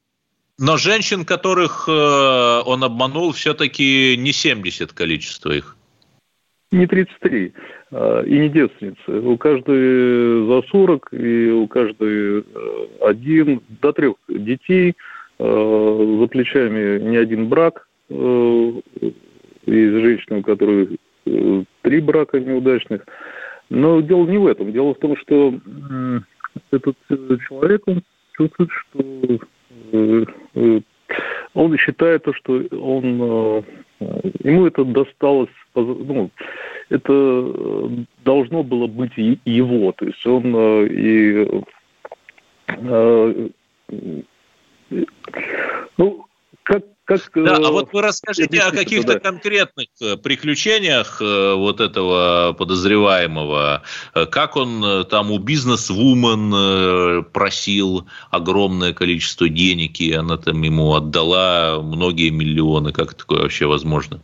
Но 0.58 0.78
женщин, 0.78 1.26
которых 1.26 1.90
э, 1.90 1.92
он 1.92 2.82
обманул, 2.86 3.34
все-таки 3.34 4.16
не 4.16 4.32
70 4.32 4.94
количество 4.94 5.52
их. 5.52 5.76
Не 6.72 6.88
33. 6.88 7.54
И 7.92 8.40
не 8.40 8.48
девственницы. 8.48 9.20
У 9.20 9.38
каждой 9.38 10.48
за 10.48 10.66
40, 10.70 11.10
и 11.12 11.50
у 11.50 11.68
каждой 11.68 12.40
э, 12.40 12.44
один, 13.02 13.64
до 13.82 13.92
трех 13.92 14.16
детей– 14.30 14.96
Э, 15.38 16.18
за 16.20 16.28
плечами 16.28 17.00
не 17.00 17.18
один 17.18 17.50
брак. 17.50 17.88
Э, 18.10 18.72
есть 19.66 19.94
женщины, 19.94 20.40
у 20.40 20.44
которых 20.44 20.90
э, 21.26 21.64
три 21.82 22.00
брака 22.00 22.40
неудачных. 22.40 23.06
Но 23.70 24.00
дело 24.02 24.26
не 24.28 24.38
в 24.38 24.48
этом. 24.48 24.72
Дело 24.72 24.94
в 24.94 25.00
том, 25.00 25.18
что 25.18 25.56
этот 26.72 26.96
человек, 27.48 27.82
он 27.88 28.04
чувствует, 28.38 28.70
что 28.72 30.28
он 31.54 31.78
считает, 31.78 32.26
что 32.36 32.54
он, 32.72 33.66
ему 34.44 34.68
это 34.68 34.86
досталось, 34.86 35.50
ну, 35.74 36.30
это 36.90 37.90
должно 38.24 38.64
было 38.64 38.86
быть 38.88 39.18
его. 39.18 39.92
То 39.94 40.06
есть 40.06 40.26
он 40.28 40.56
и 40.86 41.48
ну, 45.98 46.26
как, 46.64 46.84
как, 47.06 47.30
да, 47.36 47.58
а 47.58 47.72
вот 47.72 47.94
вы 47.94 48.02
расскажите 48.02 48.60
о 48.60 48.72
каких-то 48.72 49.14
да. 49.14 49.20
конкретных 49.20 49.88
приключениях 50.24 51.20
вот 51.22 51.80
этого 51.80 52.54
подозреваемого. 52.58 53.84
Как 54.32 54.56
он 54.56 55.06
там 55.06 55.32
у 55.32 55.38
бизнес-вумен 55.38 57.26
просил 57.26 58.08
огромное 58.32 58.94
количество 58.94 59.48
денег, 59.48 60.00
и 60.00 60.14
она 60.14 60.38
там 60.38 60.62
ему 60.64 60.96
отдала 60.96 61.80
многие 61.82 62.30
миллионы. 62.32 62.92
Как 62.92 63.14
такое 63.14 63.44
вообще 63.44 63.68
возможно? 63.68 64.20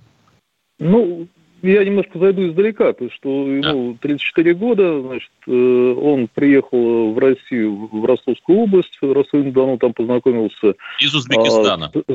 Ну, 0.80 1.28
я 1.62 1.84
немножко 1.84 2.18
зайду 2.18 2.48
издалека, 2.48 2.94
то 2.94 3.04
есть, 3.04 3.16
что 3.16 3.30
ему 3.48 3.98
34 4.02 4.54
года, 4.56 5.02
значит, 5.02 5.32
э, 5.48 5.52
он 5.52 6.28
приехал 6.34 7.14
в 7.14 7.20
Россию, 7.20 7.90
в 7.92 8.06
Ростовскую 8.06 8.60
область, 8.60 8.98
Ростов-на-Дону 9.02 9.78
там 9.78 9.94
познакомился. 9.94 10.76
Из 11.00 11.14
Узбекистана. 11.14 11.92
А, 11.94 12.14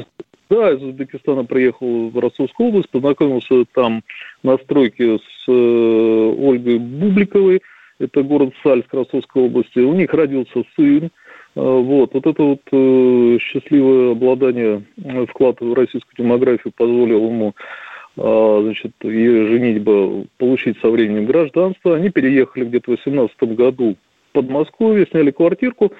да, 0.50 0.72
из 0.72 0.82
Узбекистана 0.82 1.44
приехал 1.44 2.08
в 2.10 2.18
Ростовскую 2.18 2.70
область, 2.70 2.90
познакомился 2.90 3.64
там 3.72 4.02
на 4.42 4.58
стройке 4.58 5.18
с 5.18 5.48
э, 5.48 6.34
Ольгой 6.38 6.78
Бубликовой, 6.78 7.62
это 7.98 8.22
город 8.22 8.52
Сальск 8.62 8.92
Ростовской 8.92 9.44
области. 9.44 9.78
У 9.78 9.94
них 9.94 10.12
родился 10.12 10.64
сын, 10.74 11.10
а, 11.54 11.60
вот, 11.60 12.14
вот 12.14 12.26
это 12.26 12.42
вот 12.42 12.60
э, 12.72 13.38
счастливое 13.40 14.12
обладание, 14.12 14.82
вклад 15.28 15.60
в 15.60 15.72
российскую 15.72 16.14
демографию 16.18 16.72
позволил 16.76 17.26
ему 17.28 17.54
а, 17.56 17.85
значит, 18.16 18.92
ее 19.02 19.46
женитьба 19.48 20.24
получить 20.38 20.78
со 20.80 20.88
временем 20.88 21.26
гражданство. 21.26 21.96
Они 21.96 22.10
переехали 22.10 22.64
где-то 22.64 22.92
в 22.92 22.96
18 22.96 23.42
году 23.54 23.96
в 24.30 24.32
Подмосковье, 24.32 25.06
сняли 25.06 25.30
квартирку. 25.30 25.92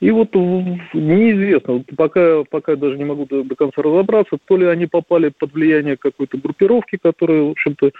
И 0.00 0.10
вот 0.10 0.34
неизвестно, 0.34 1.84
пока, 1.96 2.44
пока 2.44 2.76
даже 2.76 2.96
не 2.96 3.04
могу 3.04 3.26
до, 3.26 3.42
до 3.42 3.54
конца 3.56 3.82
разобраться, 3.82 4.38
то 4.44 4.56
ли 4.56 4.66
они 4.66 4.86
попали 4.86 5.32
под 5.36 5.52
влияние 5.52 5.96
какой-то 5.96 6.38
группировки, 6.38 6.98
которая, 7.00 7.42
в 7.42 7.50
общем-то, 7.50 7.90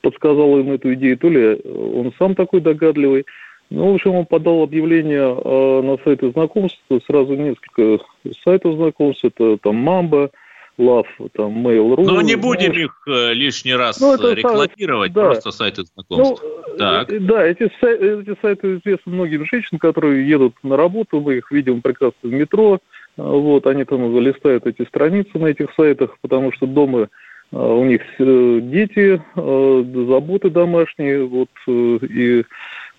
подсказала 0.00 0.58
им 0.60 0.72
эту 0.72 0.94
идею, 0.94 1.18
то 1.18 1.28
ли 1.28 1.60
он 1.64 2.12
сам 2.18 2.34
такой 2.34 2.60
догадливый. 2.60 3.26
Ну, 3.70 3.90
в 3.90 3.94
общем, 3.94 4.14
он 4.14 4.24
подал 4.24 4.62
объявление 4.62 5.36
э, 5.36 5.82
на 5.82 5.98
сайты 6.02 6.30
знакомств, 6.30 6.80
сразу 7.06 7.34
несколько 7.34 7.98
сайтов 8.42 8.76
знакомств, 8.76 9.24
это 9.24 9.58
там 9.58 9.76
Мамба, 9.76 10.30
Love, 10.78 11.06
там, 11.34 11.66
Mail.ru. 11.66 12.04
Но 12.04 12.22
не 12.22 12.36
будем 12.36 12.72
знаешь. 12.72 12.84
их 12.84 13.02
э, 13.08 13.32
лишний 13.34 13.74
раз 13.74 14.00
ну, 14.00 14.14
это 14.14 14.32
рекламировать, 14.32 15.12
да. 15.12 15.24
просто 15.24 15.50
сайты 15.50 15.82
знакомств. 15.82 16.44
Ну, 16.44 16.76
так. 16.78 17.12
Э, 17.12 17.18
да, 17.18 17.44
эти, 17.44 17.64
эти 17.64 18.40
сайты 18.40 18.76
известны 18.76 19.12
многим 19.12 19.44
женщинам, 19.44 19.80
которые 19.80 20.28
едут 20.28 20.54
на 20.62 20.76
работу, 20.76 21.20
мы 21.20 21.38
их 21.38 21.50
видим 21.50 21.82
прекрасно 21.82 22.16
в 22.22 22.32
метро, 22.32 22.78
вот, 23.16 23.66
они 23.66 23.84
там 23.84 24.12
залистают 24.14 24.66
эти 24.66 24.86
страницы 24.86 25.30
на 25.34 25.46
этих 25.46 25.72
сайтах, 25.74 26.16
потому 26.20 26.52
что 26.52 26.66
дома 26.66 27.08
э, 27.50 27.56
у 27.56 27.84
них 27.84 28.02
дети, 28.18 29.20
заботы 29.34 30.50
домашние, 30.50 31.24
вот, 31.24 31.50
и, 31.66 32.44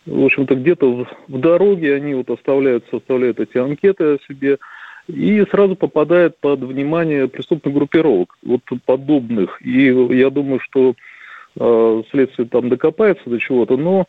в 0.06 0.26
общем-то, 0.26 0.56
где-то 0.56 1.08
в 1.30 1.40
дороге 1.40 1.96
они 1.96 2.14
вот 2.16 2.30
оставляют, 2.30 2.84
составляют 2.92 3.40
эти 3.40 3.58
анкеты 3.58 4.16
о 4.16 4.18
себе, 4.28 4.58
и 5.10 5.44
сразу 5.50 5.76
попадает 5.76 6.38
под 6.40 6.60
внимание 6.62 7.28
преступных 7.28 7.74
группировок, 7.74 8.38
вот 8.44 8.62
подобных. 8.86 9.60
И 9.62 9.88
я 10.16 10.30
думаю, 10.30 10.60
что 10.60 10.94
э, 11.60 12.04
следствие 12.12 12.48
там 12.48 12.70
докопается 12.70 13.30
до 13.30 13.40
чего-то, 13.40 13.76
но, 13.76 14.06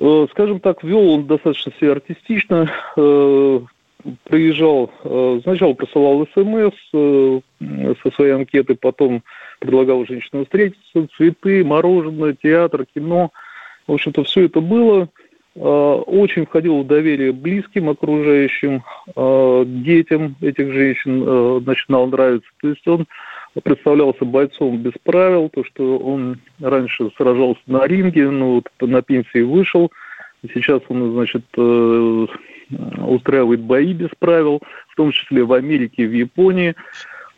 э, 0.00 0.26
скажем 0.30 0.60
так, 0.60 0.82
вел 0.82 1.10
он 1.10 1.26
достаточно 1.26 1.72
себе 1.78 1.92
артистично, 1.92 2.70
э, 2.96 3.60
приезжал, 4.24 4.90
э, 5.04 5.40
сначала 5.42 5.74
присылал 5.74 6.26
смс 6.34 6.74
э, 6.94 7.40
со 8.02 8.10
своей 8.14 8.32
анкеты, 8.32 8.74
потом 8.76 9.22
предлагал 9.58 10.06
женщинам 10.06 10.44
встретиться, 10.44 11.08
цветы, 11.16 11.62
мороженое, 11.62 12.34
театр, 12.42 12.86
кино. 12.94 13.30
В 13.86 13.92
общем-то, 13.92 14.24
все 14.24 14.46
это 14.46 14.60
было. 14.60 15.08
Э, 15.56 15.60
очень 15.60 16.46
входил 16.46 16.82
в 16.82 16.86
доверие 16.86 17.32
близким, 17.32 17.88
окружающим, 17.88 18.84
э, 19.16 19.64
детям 19.66 20.36
этих 20.40 20.72
женщин 20.72 21.24
э, 21.26 21.60
начинал 21.66 22.06
нравиться. 22.06 22.48
То 22.60 22.68
есть 22.68 22.86
он 22.86 23.06
представлялся 23.64 24.24
бойцом 24.24 24.78
без 24.78 24.92
правил, 25.02 25.48
то, 25.48 25.64
что 25.64 25.98
он 25.98 26.38
раньше 26.60 27.10
сражался 27.16 27.60
на 27.66 27.84
ринге, 27.84 28.30
но 28.30 28.54
вот 28.54 28.68
на 28.80 29.02
пенсии 29.02 29.42
вышел, 29.42 29.90
сейчас 30.54 30.82
он, 30.88 31.14
значит, 31.14 31.44
устраивает 31.58 33.60
бои 33.60 33.92
без 33.92 34.10
правил, 34.20 34.62
в 34.88 34.94
том 34.94 35.10
числе 35.10 35.42
в 35.42 35.52
Америке, 35.52 36.06
в 36.06 36.12
Японии. 36.12 36.76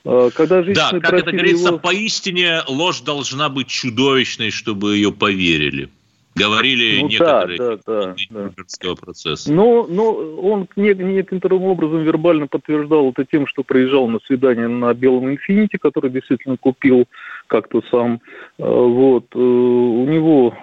Когда 0.04 0.62
да, 0.62 0.90
как 1.00 1.14
это 1.14 1.32
говорится, 1.32 1.68
его... 1.68 1.78
поистине 1.78 2.60
ложь 2.68 3.00
должна 3.00 3.48
быть 3.48 3.68
чудовищной, 3.68 4.50
чтобы 4.50 4.96
ее 4.96 5.12
поверили. 5.12 5.88
Говорили 6.34 7.00
ну, 7.02 7.08
некоторые 7.08 7.58
да, 7.58 7.76
да, 7.86 8.14
да, 8.14 8.94
процесса. 8.94 9.52
Но, 9.52 9.86
но 9.86 10.12
он 10.12 10.66
некоторым 10.76 11.64
образом 11.64 12.02
вербально 12.04 12.46
подтверждал 12.46 13.10
это 13.10 13.26
тем, 13.26 13.46
что 13.46 13.62
приезжал 13.62 14.08
на 14.08 14.18
свидание 14.20 14.66
на 14.66 14.94
белом 14.94 15.30
инфините, 15.30 15.78
который 15.78 16.10
действительно 16.10 16.56
купил 16.56 17.06
как-то 17.48 17.82
сам. 17.90 18.20
А, 18.58 18.64
вот. 18.64 19.26
Э, 19.34 19.38
у 19.38 20.06
него 20.06 20.54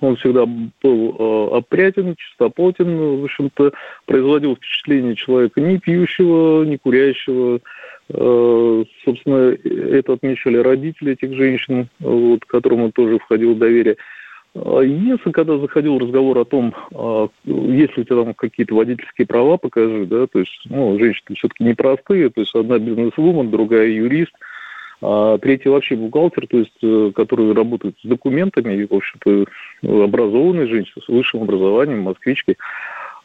он 0.00 0.16
всегда 0.16 0.46
был 0.46 1.16
а, 1.18 1.58
опрятен, 1.58 2.16
чистоплотен, 2.16 3.20
в 3.20 3.24
общем-то, 3.24 3.72
производил 4.04 4.56
впечатление 4.56 5.14
человека 5.14 5.60
не 5.60 5.78
пьющего, 5.78 6.64
не 6.64 6.76
курящего, 6.76 7.60
а, 8.12 8.84
Собственно, 9.04 9.56
это 9.64 10.14
отмечали 10.14 10.56
родители 10.56 11.12
этих 11.12 11.34
женщин, 11.34 11.88
вот, 12.00 12.44
которым 12.46 12.82
он 12.82 12.92
тоже 12.92 13.18
входил 13.18 13.54
в 13.54 13.58
доверие. 13.58 13.96
А 14.54 14.80
если 14.80 15.30
когда 15.30 15.58
заходил 15.58 15.98
разговор 15.98 16.38
о 16.38 16.44
том, 16.44 16.74
а, 16.94 17.28
есть 17.44 17.96
ли 17.96 18.02
у 18.02 18.04
тебя 18.04 18.24
там 18.24 18.34
какие-то 18.34 18.74
водительские 18.74 19.26
права, 19.26 19.56
покажи, 19.56 20.06
да, 20.06 20.26
то 20.26 20.38
есть, 20.38 20.60
ну, 20.66 20.98
женщины 20.98 21.36
все-таки 21.36 21.64
непростые, 21.64 22.30
то 22.30 22.40
есть 22.40 22.54
одна 22.54 22.78
бизнес-вумен, 22.78 23.50
другая 23.50 23.88
юрист, 23.88 24.32
а 25.00 25.38
третий 25.38 25.68
вообще 25.68 25.94
бухгалтер, 25.96 26.46
то 26.48 26.58
есть, 26.58 26.78
э, 26.82 27.12
который 27.14 27.52
работает 27.52 27.96
с 28.02 28.06
документами, 28.06 28.74
и, 28.74 28.86
в 28.86 28.94
общем-то, 28.94 29.44
образованный 30.04 30.66
женщина 30.66 31.02
с 31.04 31.08
высшим 31.08 31.42
образованием, 31.42 32.00
москвичкой. 32.00 32.56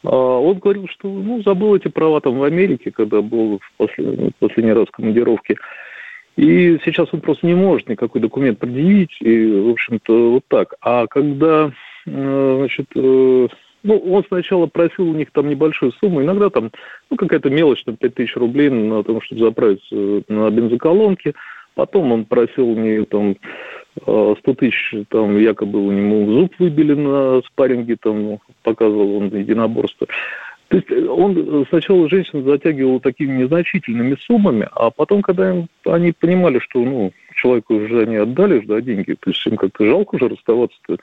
Он 0.04 0.58
говорил, 0.58 0.86
что, 0.88 1.08
ну, 1.08 1.42
забыл 1.42 1.76
эти 1.76 1.88
права 1.88 2.20
там 2.20 2.38
в 2.38 2.44
Америке, 2.44 2.90
когда 2.90 3.22
был 3.22 3.58
в 3.58 3.72
последний, 3.78 4.32
последний 4.38 4.74
раз 4.74 4.86
в 4.88 4.90
командировке. 4.90 5.56
И 6.36 6.78
сейчас 6.84 7.08
он 7.12 7.20
просто 7.20 7.46
не 7.46 7.54
может 7.54 7.88
никакой 7.88 8.20
документ 8.20 8.58
предъявить, 8.58 9.16
и, 9.20 9.46
в 9.46 9.70
общем-то, 9.70 10.32
вот 10.32 10.44
так. 10.48 10.74
А 10.80 11.06
когда, 11.06 11.72
э, 12.06 12.56
значит, 12.58 12.86
э, 12.96 13.48
ну, 13.84 13.98
он 13.98 14.24
сначала 14.26 14.66
просил 14.66 15.10
у 15.10 15.14
них 15.14 15.30
там 15.30 15.48
небольшую 15.48 15.92
сумму, 15.92 16.22
иногда 16.22 16.50
там, 16.50 16.70
ну, 17.10 17.16
какая-то 17.16 17.50
мелочь, 17.50 17.84
там, 17.84 17.96
5 17.96 18.14
тысяч 18.14 18.34
рублей 18.34 18.70
на 18.70 19.04
том, 19.04 19.20
чтобы 19.20 19.42
заправиться 19.42 19.94
на 20.28 20.50
бензоколонке. 20.50 21.34
Потом 21.74 22.12
он 22.12 22.24
просил 22.24 22.68
у 22.68 22.76
нее 22.76 23.04
там 23.04 23.36
100 24.00 24.38
э, 24.46 24.54
тысяч, 24.54 24.94
там, 25.10 25.38
якобы 25.38 25.86
у 25.86 25.90
него 25.92 26.40
зуб 26.40 26.54
выбили 26.58 26.94
на 26.94 27.42
спарринге, 27.42 27.96
там, 28.00 28.38
показывал 28.62 29.16
он 29.16 29.28
единоборство. 29.28 30.06
То 30.68 30.78
есть 30.78 30.90
э, 30.90 31.06
он 31.06 31.36
э, 31.36 31.64
сначала 31.68 32.08
женщин 32.08 32.44
затягивал 32.44 33.00
такими 33.00 33.42
незначительными 33.42 34.16
суммами, 34.20 34.68
а 34.72 34.90
потом, 34.90 35.22
когда 35.22 35.54
они 35.84 36.12
понимали, 36.12 36.58
что 36.58 36.80
ну, 36.80 37.12
человеку 37.36 37.74
уже 37.74 38.02
они 38.02 38.16
отдали 38.16 38.60
да, 38.60 38.80
деньги, 38.80 39.14
то 39.14 39.30
есть 39.30 39.46
им 39.46 39.56
как-то 39.56 39.84
жалко 39.86 40.16
уже 40.16 40.28
расставаться-то, 40.28 40.98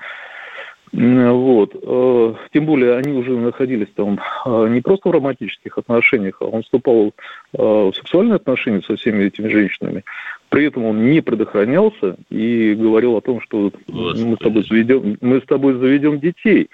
вот. 0.93 1.73
Э, 1.81 2.33
тем 2.53 2.65
более 2.65 2.97
они 2.97 3.13
уже 3.13 3.31
находились 3.37 3.87
там 3.95 4.19
не 4.45 4.81
просто 4.81 5.07
в 5.07 5.13
романтических 5.13 5.77
отношениях, 5.77 6.37
а 6.41 6.45
он 6.45 6.63
вступал 6.63 7.13
в 7.53 7.93
сексуальные 7.95 8.35
отношения 8.35 8.81
со 8.81 8.97
всеми 8.97 9.23
этими 9.23 9.47
женщинами. 9.47 10.03
При 10.49 10.65
этом 10.65 10.83
он 10.83 11.09
не 11.09 11.21
предохранялся 11.21 12.17
и 12.29 12.73
говорил 12.73 13.15
о 13.15 13.21
том, 13.21 13.39
что 13.39 13.71
мы 13.87 14.35
с 14.35 14.39
тобой 14.39 14.65
заведем, 14.67 15.17
мы 15.21 15.39
с 15.39 15.45
тобой 15.45 15.75
заведем 15.75 16.19
детей. 16.19 16.69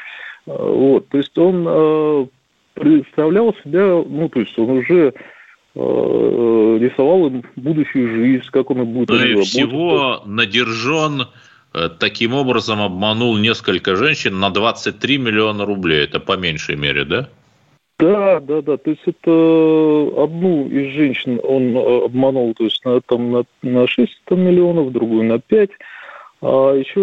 Вот. 0.48 1.10
То 1.10 1.18
есть 1.20 1.38
он 1.38 2.30
представлял 2.80 3.54
себя, 3.64 4.04
ну, 4.08 4.30
то 4.30 4.40
есть 4.40 4.58
он 4.58 4.70
уже 4.70 5.14
э, 5.76 6.78
рисовал 6.80 7.28
им 7.28 7.44
будущую 7.56 8.10
жизнь, 8.10 8.46
как 8.52 8.70
он 8.72 8.86
будет 8.86 9.10
ну 9.10 9.16
и 9.16 9.42
всего 9.42 10.22
надержен 10.26 11.28
э, 11.74 11.90
таким 12.00 12.34
образом 12.34 12.82
обманул 12.82 13.38
несколько 13.38 13.96
женщин 13.96 14.40
на 14.40 14.50
23 14.50 15.18
миллиона 15.18 15.66
рублей. 15.66 16.04
Это 16.04 16.20
по 16.20 16.38
меньшей 16.38 16.76
мере, 16.76 17.06
да? 17.06 17.30
Да, 18.00 18.40
да, 18.40 18.62
да. 18.62 18.78
То 18.78 18.92
есть 18.92 19.02
это 19.06 20.24
одну 20.24 20.68
из 20.68 20.94
женщин 20.94 21.40
он 21.44 21.76
э, 21.76 22.06
обманул, 22.06 22.54
то 22.54 22.64
есть 22.64 22.84
на, 22.86 23.02
там, 23.02 23.32
на, 23.32 23.44
на 23.64 23.88
6 23.88 24.12
миллионов, 24.32 24.92
другую 24.92 25.24
на 25.26 25.40
5. 25.40 25.70
А 26.42 26.74
еще 26.74 27.02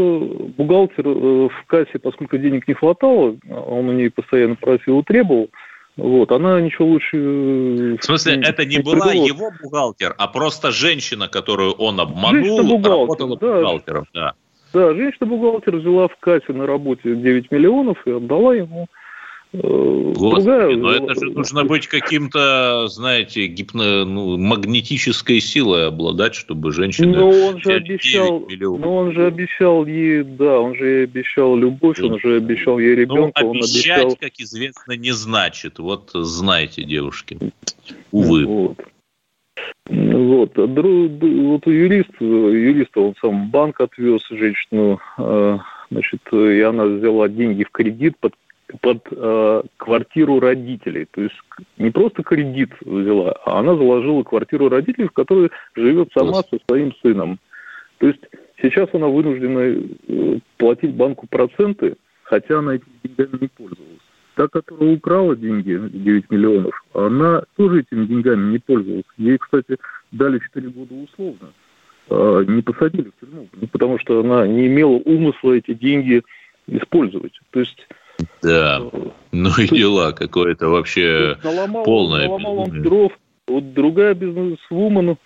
бухгалтер 0.56 1.08
в 1.08 1.66
кассе, 1.66 1.98
поскольку 1.98 2.38
денег 2.38 2.68
не 2.68 2.74
хватало, 2.74 3.36
он 3.50 3.88
у 3.88 3.92
нее 3.92 4.10
постоянно 4.10 4.54
просил 4.54 5.00
и 5.00 5.02
требовал, 5.02 5.48
Вот, 5.96 6.30
она 6.30 6.60
ничего 6.60 6.88
лучше... 6.88 7.16
Э, 7.16 7.96
В 8.00 8.04
смысле, 8.04 8.36
не, 8.36 8.44
это 8.44 8.64
не, 8.64 8.76
не 8.76 8.82
была 8.82 9.06
придумала. 9.06 9.26
его 9.26 9.50
бухгалтер, 9.62 10.14
а 10.18 10.28
просто 10.28 10.70
женщина, 10.70 11.28
которую 11.28 11.72
он 11.72 12.00
обманул, 12.00 12.58
работала 12.82 13.36
да, 13.36 13.60
бухгалтером. 13.60 14.06
Да. 14.14 14.34
да, 14.72 14.94
женщина-бухгалтер 14.94 15.76
взяла 15.76 16.06
в 16.08 16.16
Кате 16.20 16.52
на 16.52 16.66
работе 16.66 17.14
9 17.16 17.50
миллионов 17.50 17.98
и 18.06 18.12
отдала 18.12 18.54
ему 18.54 18.86
Господи, 19.54 20.46
Другая... 20.46 20.76
но 20.76 20.92
это 20.92 21.14
же 21.14 21.30
нужно 21.30 21.64
быть 21.64 21.86
каким-то, 21.86 22.88
знаете, 22.88 23.46
гипно, 23.46 24.04
ну, 24.04 24.36
магнетической 24.36 25.38
силой 25.38 25.88
обладать, 25.88 26.34
чтобы 26.34 26.72
женщина... 26.72 27.18
Но 27.18 27.28
он 27.28 27.60
же 27.60 27.74
обещал, 27.74 28.44
но 28.50 28.96
он 28.96 29.12
же 29.12 29.26
обещал 29.26 29.86
ей, 29.86 30.24
да, 30.24 30.58
он 30.58 30.74
же 30.74 30.86
ей 30.86 31.04
обещал 31.04 31.56
любовь, 31.56 32.00
он 32.00 32.18
же 32.18 32.38
обещал 32.38 32.80
ей 32.80 32.96
ребенка. 32.96 33.44
Ну, 33.44 33.50
обещать, 33.50 33.98
он 33.98 34.06
обещал... 34.06 34.16
как 34.20 34.32
известно, 34.38 34.92
не 34.96 35.12
значит. 35.12 35.78
Вот 35.78 36.10
знаете, 36.12 36.82
девушки. 36.82 37.38
Увы. 38.10 38.46
Вот. 38.46 38.78
Вот, 39.88 40.58
а 40.58 40.66
вот 40.66 41.66
юрист, 41.66 42.10
юриста 42.20 43.00
он 43.00 43.14
сам 43.20 43.50
банк 43.50 43.80
отвез 43.80 44.22
женщину, 44.30 44.98
а, 45.16 45.60
значит, 45.90 46.20
и 46.32 46.60
она 46.60 46.86
взяла 46.86 47.28
деньги 47.28 47.62
в 47.64 47.70
кредит 47.70 48.16
под 48.18 48.34
под 48.80 49.06
э, 49.10 49.62
квартиру 49.76 50.40
родителей. 50.40 51.06
То 51.10 51.22
есть 51.22 51.34
не 51.78 51.90
просто 51.90 52.22
кредит 52.22 52.70
взяла, 52.80 53.32
а 53.44 53.60
она 53.60 53.74
заложила 53.76 54.22
квартиру 54.22 54.68
родителей, 54.68 55.08
в 55.08 55.12
которой 55.12 55.50
живет 55.76 56.10
сама 56.16 56.42
со 56.42 56.58
своим 56.66 56.94
сыном. 57.02 57.38
То 57.98 58.08
есть 58.08 58.20
сейчас 58.60 58.88
она 58.92 59.08
вынуждена 59.08 59.58
э, 60.08 60.38
платить 60.56 60.94
банку 60.94 61.26
проценты, 61.28 61.96
хотя 62.22 62.58
она 62.58 62.76
этими 62.76 62.92
деньгами 63.02 63.38
не 63.42 63.48
пользовалась. 63.48 64.00
Та, 64.34 64.48
которая 64.48 64.96
украла 64.96 65.36
деньги, 65.36 65.78
9 65.92 66.30
миллионов, 66.30 66.84
она 66.92 67.44
тоже 67.56 67.82
этими 67.82 68.04
деньгами 68.06 68.50
не 68.50 68.58
пользовалась. 68.58 69.04
Ей, 69.16 69.38
кстати, 69.38 69.76
дали 70.10 70.40
4 70.40 70.68
года 70.70 70.94
условно. 70.94 71.52
Э, 72.10 72.44
не 72.46 72.62
посадили 72.62 73.10
в 73.16 73.20
тюрьму, 73.20 73.48
потому 73.70 73.98
что 73.98 74.20
она 74.20 74.46
не 74.46 74.66
имела 74.66 74.96
умысла 75.04 75.52
эти 75.52 75.72
деньги 75.72 76.22
использовать. 76.66 77.38
То 77.50 77.60
есть 77.60 77.86
да, 78.42 78.82
ну 79.32 79.50
и 79.58 79.68
дела 79.68 80.12
какое-то 80.12 80.68
вообще 80.68 81.36
наломал, 81.42 81.84
полное. 81.84 82.28
Наломал 82.28 82.58
он 82.60 82.82
дров. 82.82 83.12
Вот 83.46 83.74
другая 83.74 84.14
бизнес-вумен 84.14 85.16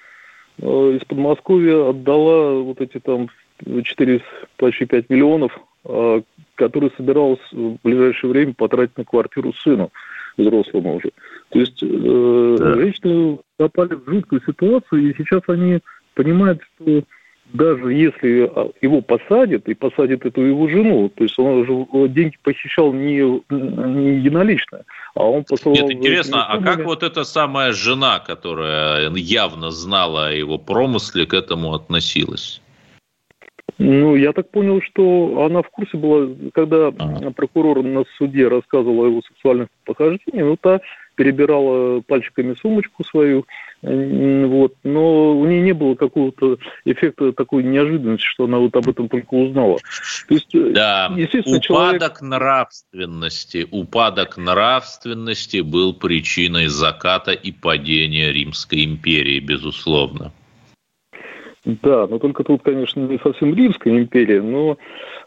э, 0.58 0.66
из 0.66 1.04
Подмосковья 1.04 1.90
отдала 1.90 2.60
вот 2.62 2.80
эти 2.80 2.98
там 2.98 3.28
4, 3.64 4.22
почти 4.56 4.86
5 4.86 5.10
миллионов, 5.10 5.52
э, 5.84 6.22
которые 6.56 6.90
собиралась 6.96 7.40
в 7.52 7.76
ближайшее 7.84 8.30
время 8.30 8.54
потратить 8.54 8.96
на 8.96 9.04
квартиру 9.04 9.52
сыну, 9.52 9.92
взрослому 10.36 10.96
уже. 10.96 11.10
То 11.50 11.60
есть 11.60 11.82
э, 11.82 12.56
да. 12.58 12.74
женщины 12.74 13.38
попали 13.56 13.94
в 13.94 14.08
жуткую 14.08 14.42
ситуацию, 14.44 15.10
и 15.10 15.14
сейчас 15.16 15.42
они 15.48 15.80
понимают, 16.14 16.60
что 16.74 17.02
даже 17.52 17.92
если 17.92 18.50
а, 18.54 18.70
его 18.80 19.00
посадят, 19.00 19.68
и 19.68 19.74
посадят 19.74 20.24
эту 20.24 20.42
его 20.42 20.68
жену, 20.68 21.08
то 21.08 21.24
есть 21.24 21.38
он 21.38 21.68
уже 21.68 22.08
деньги 22.08 22.36
похищал 22.42 22.92
не, 22.92 23.42
не 23.50 24.16
единолично, 24.16 24.84
а 25.14 25.24
он 25.24 25.44
посылал... 25.44 25.76
Нет, 25.76 25.92
интересно, 25.92 26.46
а 26.46 26.60
как 26.60 26.84
вот 26.84 27.02
эта 27.02 27.24
самая 27.24 27.72
жена, 27.72 28.18
которая 28.18 29.10
явно 29.10 29.70
знала 29.70 30.28
о 30.28 30.32
его 30.32 30.58
промысле, 30.58 31.26
к 31.26 31.34
этому 31.34 31.74
относилась? 31.74 32.60
Ну, 33.78 34.16
я 34.16 34.32
так 34.32 34.50
понял, 34.50 34.82
что 34.82 35.44
она 35.44 35.62
в 35.62 35.70
курсе 35.70 35.96
была, 35.96 36.28
когда 36.52 36.88
а. 36.88 37.30
прокурор 37.30 37.82
на 37.82 38.04
суде 38.16 38.48
рассказывал 38.48 39.04
о 39.04 39.06
его 39.06 39.22
сексуальных 39.22 39.68
похождениях, 39.84 40.46
ну, 40.46 40.56
та 40.56 40.80
перебирала 41.14 42.00
пальчиками 42.00 42.54
сумочку 42.54 43.04
свою, 43.04 43.44
вот, 43.82 44.74
но 44.82 45.38
у 45.38 45.46
нее 45.46 45.62
не 45.62 45.72
было 45.72 45.94
какого-то 45.94 46.58
эффекта 46.84 47.32
такой 47.32 47.62
неожиданности, 47.62 48.24
что 48.24 48.44
она 48.44 48.58
вот 48.58 48.74
об 48.74 48.88
этом 48.88 49.08
только 49.08 49.34
узнала. 49.34 49.78
То 50.28 50.34
есть, 50.34 50.52
э, 50.54 50.70
да, 50.70 51.08
упадок 51.12 51.62
человек... 51.62 52.20
нравственности, 52.20 53.68
упадок 53.70 54.36
нравственности 54.36 55.60
был 55.60 55.94
причиной 55.94 56.66
заката 56.66 57.30
и 57.30 57.52
падения 57.52 58.32
Римской 58.32 58.84
империи, 58.84 59.38
безусловно. 59.38 60.32
Да, 61.64 62.06
но 62.06 62.18
только 62.18 62.44
тут, 62.44 62.62
конечно, 62.62 63.00
не 63.00 63.18
совсем 63.18 63.54
Римская 63.54 63.96
империя, 63.96 64.40
но 64.40 64.78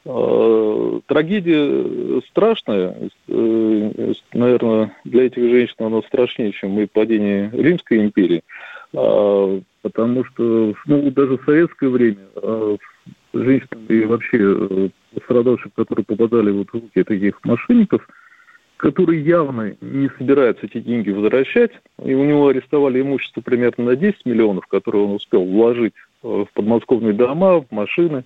трагедия 0.03 2.21
страшная. 2.29 2.95
Э, 3.27 4.13
наверное, 4.33 4.95
для 5.03 5.25
этих 5.25 5.43
женщин 5.43 5.75
она 5.79 6.01
страшнее, 6.01 6.53
чем 6.53 6.79
и 6.79 6.87
падение 6.87 7.51
Римской 7.53 7.99
империи. 7.99 8.41
Э, 8.93 9.61
потому 9.81 10.25
что 10.25 10.73
ну, 10.85 11.11
даже 11.11 11.37
в 11.37 11.45
советское 11.45 11.89
время 11.89 12.17
э, 12.35 12.77
женщинам 13.33 13.85
и 13.87 14.05
вообще 14.05 14.37
э, 14.41 14.89
пострадавшим, 15.13 15.71
которые 15.75 16.05
попадали 16.05 16.51
вот 16.51 16.69
в 16.69 16.73
руки 16.73 17.03
таких 17.03 17.39
мошенников, 17.43 18.07
которые 18.77 19.23
явно 19.23 19.75
не 19.81 20.09
собираются 20.17 20.65
эти 20.65 20.79
деньги 20.79 21.11
возвращать, 21.11 21.71
и 22.03 22.13
у 22.13 22.25
него 22.25 22.47
арестовали 22.47 23.01
имущество 23.01 23.41
примерно 23.41 23.85
на 23.85 23.95
10 23.95 24.25
миллионов, 24.25 24.67
которые 24.67 25.05
он 25.05 25.11
успел 25.11 25.45
вложить 25.45 25.93
в 26.21 26.47
подмосковные 26.53 27.13
дома, 27.13 27.61
в 27.61 27.71
машины. 27.71 28.23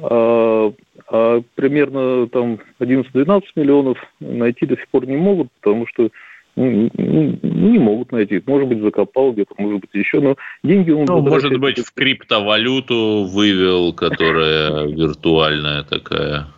А, 0.00 0.72
а 1.10 1.42
примерно 1.54 2.28
там 2.28 2.58
11-12 2.80 3.42
миллионов 3.56 3.98
найти 4.20 4.66
до 4.66 4.76
сих 4.76 4.88
пор 4.88 5.06
не 5.06 5.16
могут, 5.16 5.48
потому 5.60 5.86
что 5.86 6.10
ну, 6.56 6.90
не 7.42 7.78
могут 7.78 8.12
найти. 8.12 8.42
Может 8.44 8.68
быть, 8.68 8.80
закопал 8.80 9.32
где-то, 9.32 9.54
может 9.58 9.80
быть, 9.80 9.90
еще, 9.92 10.20
но 10.20 10.36
деньги 10.64 10.90
он... 10.90 11.04
Ну, 11.06 11.20
может 11.20 11.56
быть, 11.58 11.78
в 11.78 11.92
криптовалюту 11.94 13.28
вывел, 13.32 13.92
которая 13.92 14.86
виртуальная 14.86 15.84
такая. 15.84 16.48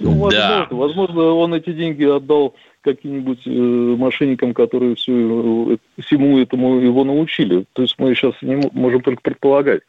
Ну, 0.00 0.30
да. 0.30 0.66
возможно, 0.70 0.76
возможно, 0.76 1.22
он 1.34 1.54
эти 1.54 1.72
деньги 1.72 2.04
отдал 2.04 2.54
каким-нибудь 2.82 3.46
э, 3.46 3.50
мошенникам, 3.50 4.54
которые 4.54 4.94
всю, 4.94 5.72
э, 5.72 5.76
всему 6.02 6.38
этому 6.38 6.78
его 6.80 7.04
научили. 7.04 7.64
То 7.72 7.82
есть 7.82 7.96
мы 7.98 8.14
сейчас 8.14 8.34
не 8.42 8.56
можем 8.72 9.02
только 9.02 9.20
предполагать. 9.22 9.82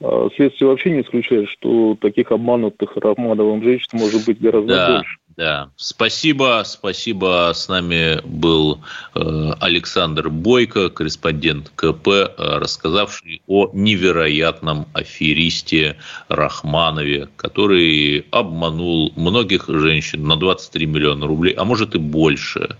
А 0.00 0.28
следствие 0.36 0.68
вообще 0.68 0.90
не 0.90 1.02
исключает, 1.02 1.48
что 1.48 1.96
таких 2.00 2.30
обманутых 2.30 2.96
Рахмановым 2.96 3.62
женщин 3.62 3.88
может 3.92 4.24
быть 4.26 4.40
гораздо 4.40 4.74
да. 4.74 4.96
больше. 4.96 5.16
Да, 5.38 5.70
спасибо, 5.76 6.64
спасибо. 6.66 7.52
С 7.54 7.68
нами 7.68 8.20
был 8.24 8.80
э, 9.14 9.52
Александр 9.60 10.30
Бойко, 10.30 10.90
корреспондент 10.90 11.70
КП, 11.76 12.08
э, 12.08 12.34
рассказавший 12.36 13.40
о 13.46 13.70
невероятном 13.72 14.88
аферисте 14.94 15.96
Рахманове, 16.26 17.28
который 17.36 18.26
обманул 18.32 19.12
многих 19.14 19.68
женщин 19.68 20.24
на 20.24 20.34
23 20.34 20.86
миллиона 20.86 21.28
рублей, 21.28 21.54
а 21.54 21.64
может 21.64 21.94
и 21.94 21.98
больше. 21.98 22.76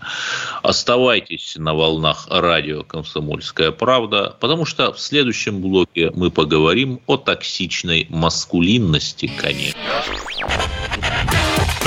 Оставайтесь 0.65 1.55
на 1.57 1.75
волнах 1.75 2.27
радио 2.29 2.83
«Комсомольская 2.83 3.71
правда», 3.71 4.37
потому 4.41 4.65
что 4.65 4.93
в 4.93 4.99
следующем 4.99 5.61
блоке 5.61 6.11
мы 6.13 6.33
поговорим 6.33 7.03
о 7.07 7.19
токсичной 7.19 8.09
маскулинности, 8.11 9.31
конечно. 9.41 9.79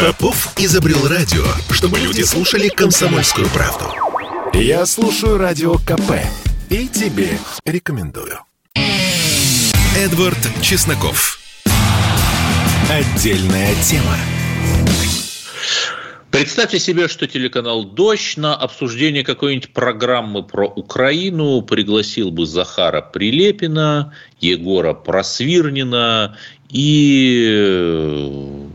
Попов 0.02 0.56
изобрел 0.58 1.08
радио, 1.08 1.44
чтобы 1.70 2.00
люди 2.00 2.24
слушали 2.24 2.70
комсомольскую 2.70 3.48
правду. 3.50 3.86
Я 4.52 4.88
слушаю 4.88 5.38
радио 5.38 5.76
КП 5.76 6.14
и 6.72 6.88
тебе 6.88 7.38
рекомендую. 7.68 8.40
Эдвард 9.96 10.40
Чесноков. 10.64 11.38
Отдельная 12.90 13.76
тема. 13.84 14.18
Представьте 16.32 16.80
себе, 16.80 17.08
что 17.08 17.28
телеканал 17.28 17.84
«Дождь» 17.84 18.38
на 18.38 18.56
обсуждение 18.56 19.24
какой-нибудь 19.24 19.72
программы 19.72 20.42
про 20.42 20.66
Украину 20.66 21.62
пригласил 21.62 22.32
бы 22.32 22.48
Захара 22.48 23.02
Прилепина, 23.02 24.16
Егора 24.40 24.96
Просвирнина 24.96 26.38
и 26.70 28.71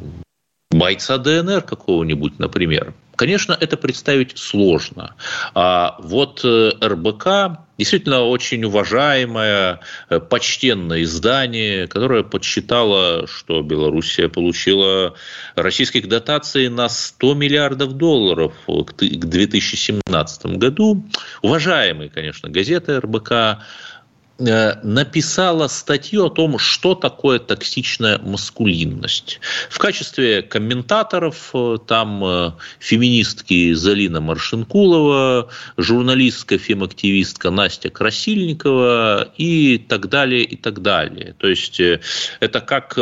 бойца 0.70 1.18
ДНР 1.18 1.62
какого-нибудь, 1.62 2.38
например. 2.38 2.94
Конечно, 3.16 3.56
это 3.58 3.78
представить 3.78 4.36
сложно. 4.36 5.14
А 5.54 5.96
вот 6.00 6.42
э, 6.44 6.72
РБК 6.82 7.60
действительно 7.78 8.24
очень 8.24 8.62
уважаемое, 8.64 9.80
э, 10.10 10.20
почтенное 10.20 11.02
издание, 11.02 11.86
которое 11.88 12.24
подсчитало, 12.24 13.26
что 13.26 13.62
Белоруссия 13.62 14.28
получила 14.28 15.14
российских 15.54 16.08
дотаций 16.08 16.68
на 16.68 16.90
100 16.90 17.34
миллиардов 17.34 17.94
долларов 17.94 18.52
к 18.66 19.02
2017 19.02 20.46
году. 20.58 21.02
Уважаемые, 21.40 22.10
конечно, 22.10 22.50
газеты 22.50 23.00
РБК 23.00 23.62
написала 24.38 25.66
статью 25.68 26.26
о 26.26 26.30
том, 26.30 26.58
что 26.58 26.94
такое 26.94 27.38
токсичная 27.38 28.18
маскулинность. 28.18 29.40
В 29.70 29.78
качестве 29.78 30.42
комментаторов 30.42 31.50
э, 31.54 31.78
там 31.86 32.22
э, 32.22 32.52
феминистки 32.78 33.72
Залина 33.72 34.20
Маршинкулова, 34.20 35.48
журналистка, 35.78 36.58
фемактивистка 36.58 37.50
Настя 37.50 37.88
Красильникова 37.88 39.32
и 39.38 39.78
так 39.78 40.10
далее, 40.10 40.42
и 40.42 40.56
так 40.56 40.82
далее. 40.82 41.34
То 41.38 41.48
есть 41.48 41.80
это 42.40 42.60
как 42.60 42.98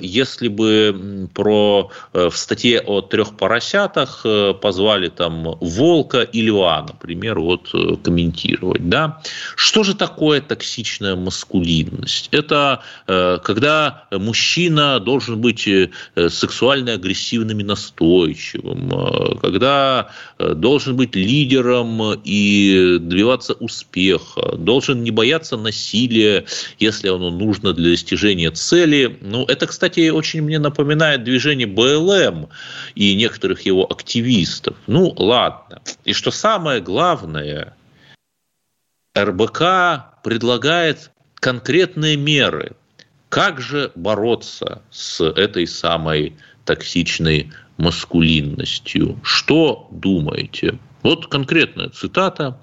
если 0.00 0.48
бы 0.48 1.28
про, 1.32 1.90
в 2.12 2.32
статье 2.32 2.80
о 2.80 3.00
трех 3.00 3.36
поросятах 3.36 4.24
позвали 4.60 5.08
там 5.08 5.56
волка 5.60 6.22
и 6.22 6.42
льва, 6.42 6.82
например, 6.86 7.40
вот 7.40 7.72
комментировать. 8.02 8.88
Да? 8.88 9.22
Что 9.56 9.82
же 9.82 9.94
такое 9.94 10.40
токсичная 10.40 10.73
токсичная 10.74 11.14
маскулинность. 11.16 12.28
Это 12.32 12.82
э, 13.06 13.38
когда 13.44 14.04
мужчина 14.10 14.98
должен 14.98 15.40
быть 15.40 15.68
э, 15.68 15.90
сексуально 16.28 16.94
агрессивным 16.94 17.60
и 17.60 17.64
настойчивым, 17.64 18.90
э, 18.92 19.38
когда 19.40 20.08
должен 20.38 20.96
быть 20.96 21.14
лидером 21.14 22.20
и 22.24 22.98
добиваться 23.00 23.54
успеха, 23.54 24.56
должен 24.56 25.04
не 25.04 25.10
бояться 25.10 25.56
насилия, 25.56 26.44
если 26.80 27.08
оно 27.08 27.30
нужно 27.30 27.72
для 27.72 27.90
достижения 27.90 28.50
цели. 28.50 29.18
Ну, 29.20 29.44
это, 29.44 29.66
кстати, 29.66 30.10
очень 30.10 30.42
мне 30.42 30.58
напоминает 30.58 31.24
движение 31.24 31.66
БЛМ 31.66 32.48
и 32.94 33.14
некоторых 33.14 33.66
его 33.66 33.84
активистов. 33.90 34.74
Ну, 34.86 35.14
ладно. 35.16 35.80
И 36.04 36.12
что 36.12 36.30
самое 36.30 36.80
главное, 36.80 37.74
РБК 39.16 40.22
предлагает 40.22 41.10
конкретные 41.36 42.16
меры, 42.16 42.72
как 43.28 43.60
же 43.60 43.92
бороться 43.94 44.82
с 44.90 45.20
этой 45.24 45.66
самой 45.66 46.36
токсичной 46.64 47.52
маскулинностью. 47.76 49.20
Что 49.22 49.88
думаете? 49.90 50.78
Вот 51.02 51.26
конкретная 51.26 51.90
цитата. 51.90 52.58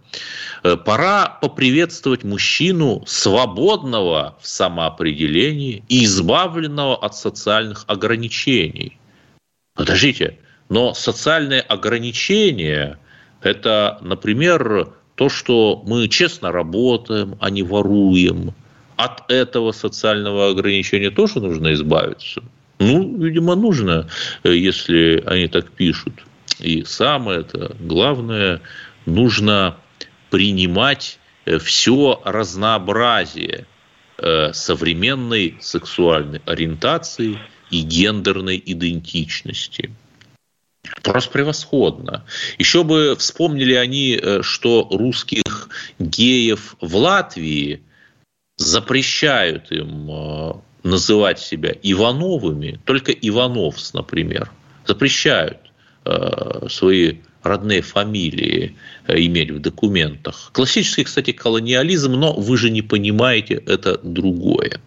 «Э, 0.64 0.76
Пора 0.76 1.38
поприветствовать 1.42 2.24
мужчину, 2.24 3.04
свободного 3.06 4.38
в 4.42 4.48
самоопределении 4.48 5.84
и 5.88 6.06
избавленного 6.06 6.98
от 6.98 7.16
социальных 7.16 7.86
ограничений. 7.88 8.98
Подождите, 9.76 10.40
но 10.70 10.96
социальные 10.96 11.62
ограничения– 11.62 12.98
это, 13.42 14.00
например, 14.02 14.94
то, 15.22 15.30
что 15.30 15.84
мы 15.86 16.08
честно 16.08 16.52
работаем, 16.52 17.36
а 17.40 17.52
не 17.52 17.62
воруем. 17.62 18.56
От 18.96 19.32
этого 19.32 19.72
социального 19.72 20.50
ограничения 20.50 21.12
тоже 21.12 21.40
нужно 21.40 21.74
избавиться. 21.74 22.42
Ну, 22.80 23.18
видимо, 23.20 23.54
нужно, 23.54 24.08
э, 24.44 24.56
если 24.56 25.24
они 25.28 25.48
так 25.48 25.70
пишут. 25.74 26.14
И 26.58 26.84
самое 26.86 27.42
это 27.42 27.76
главное, 27.80 28.62
нужно 29.06 29.78
принимать 30.32 31.20
э, 31.46 31.60
все 31.60 32.20
разнообразие 32.26 33.68
э, 34.18 34.54
современной 34.54 35.56
сексуальной 35.62 36.42
ориентации 36.48 37.38
и 37.70 37.82
гендерной 37.84 38.60
идентичности. 38.66 39.92
Просто 41.04 41.32
превосходно. 41.32 42.26
Еще 42.58 42.84
бы 42.84 43.16
вспомнили 43.18 43.74
они, 43.74 44.20
э, 44.22 44.42
что 44.42 44.88
русских 44.92 45.70
геев 46.00 46.76
в 46.82 46.96
Латвии 46.96 47.84
запрещают 48.58 49.72
им 49.72 50.10
э, 50.10 50.54
называть 50.84 51.40
себя 51.40 51.74
Ивановыми, 51.82 52.80
только 52.86 53.12
Ивановс, 53.12 53.94
например, 53.94 54.52
запрещают 54.86 55.58
э, 56.06 56.68
свои 56.70 57.18
родные 57.44 57.82
фамилии 57.82 58.76
иметь 59.08 59.52
в 59.52 59.60
документах. 59.60 60.52
Классический, 60.54 61.04
кстати, 61.04 61.32
колониализм, 61.32 62.14
но 62.14 62.34
вы 62.34 62.58
же 62.58 62.70
не 62.70 62.82
понимаете, 62.82 63.62
это 63.66 64.00
другое. 64.04 64.80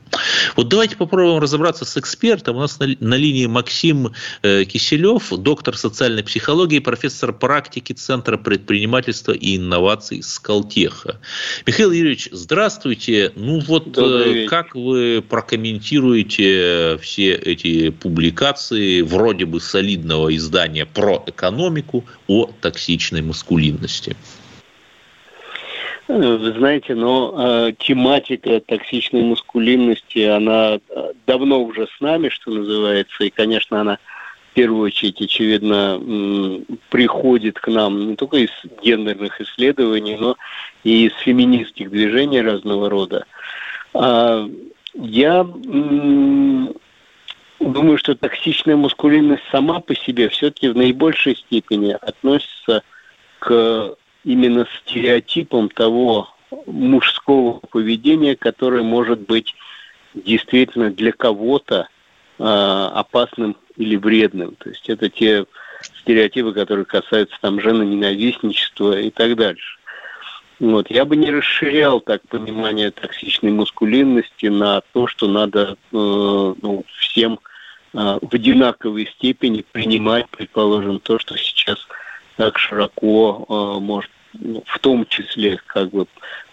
Вот 0.56 0.68
давайте 0.68 0.96
попробуем 0.96 1.38
разобраться 1.38 1.84
с 1.84 1.96
экспертом. 1.96 2.56
У 2.56 2.60
нас 2.60 2.78
на, 2.78 2.94
на 3.00 3.14
линии 3.14 3.46
Максим 3.46 4.12
э, 4.42 4.64
Киселев, 4.64 5.30
доктор 5.30 5.76
социальной 5.76 6.22
психологии, 6.22 6.78
профессор 6.78 7.32
практики 7.32 7.92
Центра 7.92 8.36
предпринимательства 8.36 9.32
и 9.32 9.56
инноваций 9.56 10.22
Скалтеха. 10.22 11.20
Михаил 11.66 11.90
Юрьевич, 11.90 12.28
здравствуйте. 12.32 13.32
Ну 13.34 13.60
вот 13.60 13.96
э, 13.98 14.46
как 14.48 14.74
вы 14.74 15.24
прокомментируете 15.28 16.98
все 17.02 17.34
эти 17.34 17.90
публикации 17.90 19.02
вроде 19.02 19.46
бы 19.46 19.60
солидного 19.60 20.34
издания 20.34 20.86
про 20.86 21.22
экономику 21.26 22.04
о 22.28 22.43
токсичной 22.60 23.22
маскулинности? 23.22 24.16
Вы 26.06 26.52
знаете, 26.52 26.94
но 26.94 27.34
э, 27.36 27.72
тематика 27.78 28.60
токсичной 28.60 29.22
маскулинности, 29.22 30.18
она 30.18 30.76
э, 30.76 31.12
давно 31.26 31.62
уже 31.62 31.86
с 31.86 32.00
нами, 32.00 32.28
что 32.28 32.50
называется, 32.50 33.24
и, 33.24 33.30
конечно, 33.30 33.80
она 33.80 33.98
в 34.50 34.54
первую 34.54 34.82
очередь, 34.82 35.20
очевидно, 35.20 36.00
приходит 36.90 37.58
к 37.58 37.66
нам 37.66 38.10
не 38.10 38.16
только 38.16 38.36
из 38.36 38.50
гендерных 38.84 39.40
исследований, 39.40 40.16
но 40.16 40.36
и 40.84 41.06
из 41.06 41.12
феминистских 41.24 41.90
движений 41.90 42.40
разного 42.40 42.88
рода. 42.88 43.24
А, 43.94 44.48
я 44.94 45.44
думаю, 47.72 47.98
что 47.98 48.14
токсичная 48.14 48.76
маскулинность 48.76 49.42
сама 49.50 49.80
по 49.80 49.94
себе 49.94 50.28
все-таки 50.28 50.68
в 50.68 50.76
наибольшей 50.76 51.36
степени 51.36 51.96
относится 52.00 52.82
к 53.38 53.96
именно 54.24 54.66
стереотипом 54.80 55.68
того 55.68 56.28
мужского 56.66 57.60
поведения, 57.70 58.36
которое 58.36 58.82
может 58.82 59.20
быть 59.20 59.54
действительно 60.14 60.90
для 60.90 61.12
кого-то 61.12 61.88
э, 62.38 62.44
опасным 62.44 63.56
или 63.76 63.96
вредным. 63.96 64.54
То 64.56 64.70
есть 64.70 64.88
это 64.88 65.08
те 65.08 65.44
стереотипы, 65.80 66.52
которые 66.52 66.84
касаются 66.84 67.36
там 67.40 67.60
женоненавистничества 67.60 68.98
и 68.98 69.10
так 69.10 69.36
дальше. 69.36 69.78
Вот. 70.60 70.88
Я 70.90 71.04
бы 71.04 71.16
не 71.16 71.30
расширял 71.30 72.00
так 72.00 72.22
понимание 72.28 72.90
токсичной 72.90 73.50
мускулинности 73.50 74.46
на 74.46 74.80
то, 74.92 75.06
что 75.06 75.26
надо 75.26 75.72
э, 75.72 75.76
ну, 75.92 76.84
всем 76.98 77.40
в 77.94 78.34
одинаковой 78.34 79.06
степени 79.06 79.64
принимать, 79.70 80.28
предположим, 80.28 80.98
то, 80.98 81.18
что 81.18 81.36
сейчас 81.38 81.78
так 82.36 82.58
широко 82.58 83.46
э, 83.48 83.80
может 83.80 84.10
ну, 84.32 84.62
в 84.66 84.78
том 84.80 85.06
числе 85.06 85.60
как 85.66 85.90
бы 85.90 86.06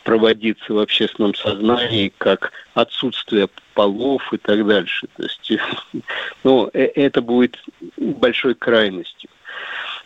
проводиться 0.04 0.74
в 0.74 0.80
общественном 0.80 1.36
сознании 1.36 2.14
как 2.18 2.52
отсутствие 2.74 3.50
полов 3.74 4.32
и 4.34 4.38
так 4.38 4.66
дальше. 4.66 5.08
То 5.18 5.24
есть, 5.24 5.52
ну, 6.44 6.70
э, 6.74 6.84
это 6.96 7.22
будет 7.22 7.58
большой 7.98 8.56
крайностью. 8.56 9.30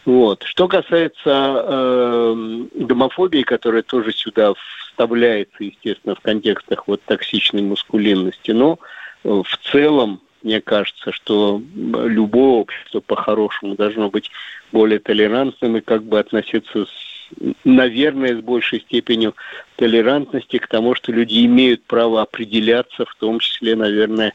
Вот. 0.06 0.44
Что 0.44 0.68
касается 0.68 1.12
э, 1.26 2.66
гомофобии, 2.76 3.42
которая 3.42 3.82
тоже 3.82 4.12
сюда 4.14 4.54
вставляется, 4.90 5.64
естественно, 5.64 6.16
в 6.16 6.22
контекстах 6.22 6.88
вот 6.88 7.02
токсичной 7.06 7.64
мускулинности, 7.64 8.52
но 8.52 8.80
э, 9.24 9.30
в 9.30 9.72
целом 9.72 10.22
мне 10.46 10.62
кажется, 10.62 11.12
что 11.12 11.60
любое 11.76 12.62
общество 12.62 13.00
по-хорошему 13.00 13.76
должно 13.76 14.10
быть 14.10 14.30
более 14.72 15.00
толерантным 15.00 15.78
и 15.78 15.82
как 15.82 16.04
бы 16.04 16.20
относиться 16.20 16.86
с 16.86 17.16
наверное, 17.64 18.38
с 18.38 18.42
большей 18.42 18.82
степенью 18.82 19.36
толерантности 19.78 20.60
к 20.60 20.68
тому, 20.68 20.94
что 20.94 21.12
люди 21.12 21.44
имеют 21.48 21.84
право 21.86 22.22
определяться, 22.22 23.04
в 23.04 23.16
том 23.16 23.40
числе, 23.40 23.76
наверное, 23.76 24.32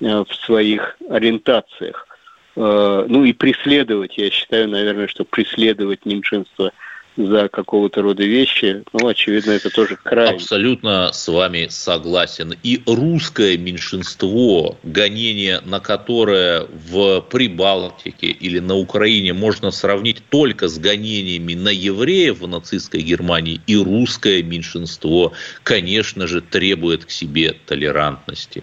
э, 0.00 0.24
в 0.26 0.34
своих 0.34 0.96
ориентациях. 1.10 2.08
Э, 2.56 3.04
ну 3.06 3.24
и 3.24 3.34
преследовать, 3.34 4.16
я 4.16 4.30
считаю, 4.30 4.70
наверное, 4.70 5.06
что 5.06 5.26
преследовать 5.26 6.06
меньшинство– 6.06 6.70
за 7.16 7.48
какого-то 7.48 8.02
рода 8.02 8.24
вещи, 8.24 8.82
ну, 8.92 9.08
очевидно, 9.08 9.52
это 9.52 9.70
тоже 9.70 9.96
край. 10.02 10.34
Абсолютно 10.34 11.12
с 11.12 11.28
вами 11.28 11.66
согласен. 11.70 12.54
И 12.62 12.82
русское 12.86 13.56
меньшинство, 13.56 14.78
гонение 14.82 15.60
на 15.64 15.80
которое 15.80 16.66
в 16.90 17.20
Прибалтике 17.22 18.28
или 18.28 18.58
на 18.58 18.76
Украине 18.76 19.32
можно 19.32 19.70
сравнить 19.70 20.22
только 20.28 20.68
с 20.68 20.78
гонениями 20.78 21.54
на 21.54 21.70
евреев 21.70 22.40
в 22.40 22.48
нацистской 22.48 23.02
Германии, 23.02 23.60
и 23.66 23.76
русское 23.76 24.42
меньшинство, 24.42 25.32
конечно 25.62 26.26
же, 26.26 26.40
требует 26.40 27.04
к 27.04 27.10
себе 27.10 27.54
толерантности. 27.66 28.62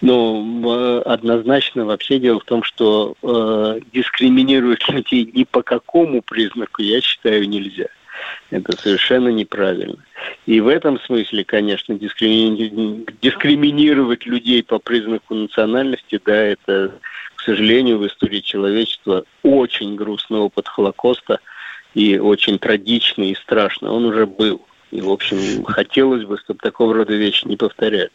Ну, 0.00 1.02
однозначно 1.04 1.84
вообще 1.84 2.18
дело 2.18 2.40
в 2.40 2.44
том, 2.44 2.62
что 2.62 3.16
э, 3.22 3.80
дискриминировать 3.92 4.88
людей 4.88 5.30
ни 5.34 5.44
по 5.44 5.62
какому 5.62 6.22
признаку, 6.22 6.82
я 6.82 7.00
считаю, 7.02 7.46
нельзя. 7.48 7.86
Это 8.50 8.76
совершенно 8.76 9.28
неправильно. 9.28 9.96
И 10.46 10.60
в 10.60 10.68
этом 10.68 10.98
смысле, 11.00 11.44
конечно, 11.44 11.94
дискримини... 11.94 13.04
дискриминировать 13.20 14.26
людей 14.26 14.62
по 14.62 14.78
признаку 14.78 15.34
национальности, 15.34 16.20
да, 16.24 16.34
это, 16.34 16.94
к 17.34 17.42
сожалению, 17.42 17.98
в 17.98 18.06
истории 18.06 18.40
человечества 18.40 19.24
очень 19.42 19.96
грустный 19.96 20.38
опыт 20.38 20.68
Холокоста 20.68 21.40
и 21.94 22.18
очень 22.18 22.58
трагичный 22.58 23.32
и 23.32 23.34
страшный. 23.34 23.90
Он 23.90 24.06
уже 24.06 24.26
был. 24.26 24.62
И, 24.90 25.00
в 25.00 25.10
общем, 25.10 25.64
хотелось 25.64 26.24
бы, 26.24 26.38
чтобы 26.38 26.58
такого 26.60 26.94
рода 26.94 27.14
вещи 27.14 27.46
не 27.46 27.56
повторялись. 27.56 28.10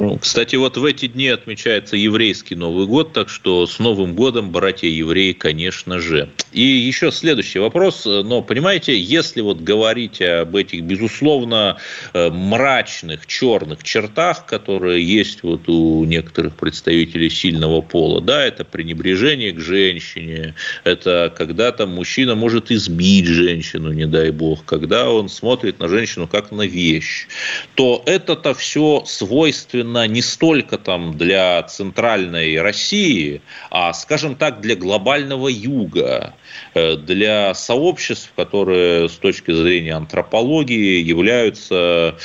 Ну, 0.00 0.16
кстати, 0.16 0.56
вот 0.56 0.78
в 0.78 0.84
эти 0.86 1.08
дни 1.08 1.28
отмечается 1.28 1.94
еврейский 1.94 2.54
Новый 2.54 2.86
год, 2.86 3.12
так 3.12 3.28
что 3.28 3.66
с 3.66 3.78
Новым 3.78 4.14
годом, 4.14 4.50
братья 4.50 4.88
евреи, 4.88 5.32
конечно 5.32 5.98
же. 5.98 6.30
И 6.52 6.62
еще 6.62 7.12
следующий 7.12 7.58
вопрос. 7.58 8.06
Но, 8.06 8.40
понимаете, 8.40 8.98
если 8.98 9.42
вот 9.42 9.60
говорить 9.60 10.22
об 10.22 10.56
этих, 10.56 10.84
безусловно, 10.84 11.76
э, 12.14 12.30
мрачных, 12.30 13.26
черных 13.26 13.84
чертах, 13.84 14.46
которые 14.46 15.06
есть 15.06 15.42
вот 15.42 15.68
у 15.68 16.06
некоторых 16.06 16.56
представителей 16.56 17.28
сильного 17.28 17.82
пола, 17.82 18.22
да, 18.22 18.42
это 18.42 18.64
пренебрежение 18.64 19.52
к 19.52 19.60
женщине, 19.60 20.54
это 20.84 21.32
когда 21.36 21.72
там 21.72 21.90
мужчина 21.90 22.34
может 22.34 22.70
избить 22.70 23.26
женщину, 23.26 23.92
не 23.92 24.06
дай 24.06 24.30
бог, 24.30 24.64
когда 24.64 25.10
он 25.10 25.28
смотрит 25.28 25.78
на 25.78 25.88
женщину 25.88 26.26
как 26.26 26.52
на 26.52 26.62
вещь, 26.62 27.26
то 27.74 28.02
это-то 28.06 28.54
все 28.54 29.04
свойственно 29.06 29.89
именно 29.90 30.06
не 30.06 30.22
столько 30.22 30.78
там 30.78 31.16
для 31.16 31.62
центральной 31.64 32.60
России, 32.60 33.40
а, 33.70 33.92
скажем 33.92 34.36
так, 34.36 34.60
для 34.60 34.76
глобального 34.76 35.48
юга, 35.48 36.34
э, 36.74 36.96
для 36.96 37.54
сообществ, 37.54 38.32
которые 38.36 39.08
с 39.08 39.16
точки 39.16 39.52
зрения 39.52 39.94
антропологии 39.94 41.02
являются, 41.02 42.16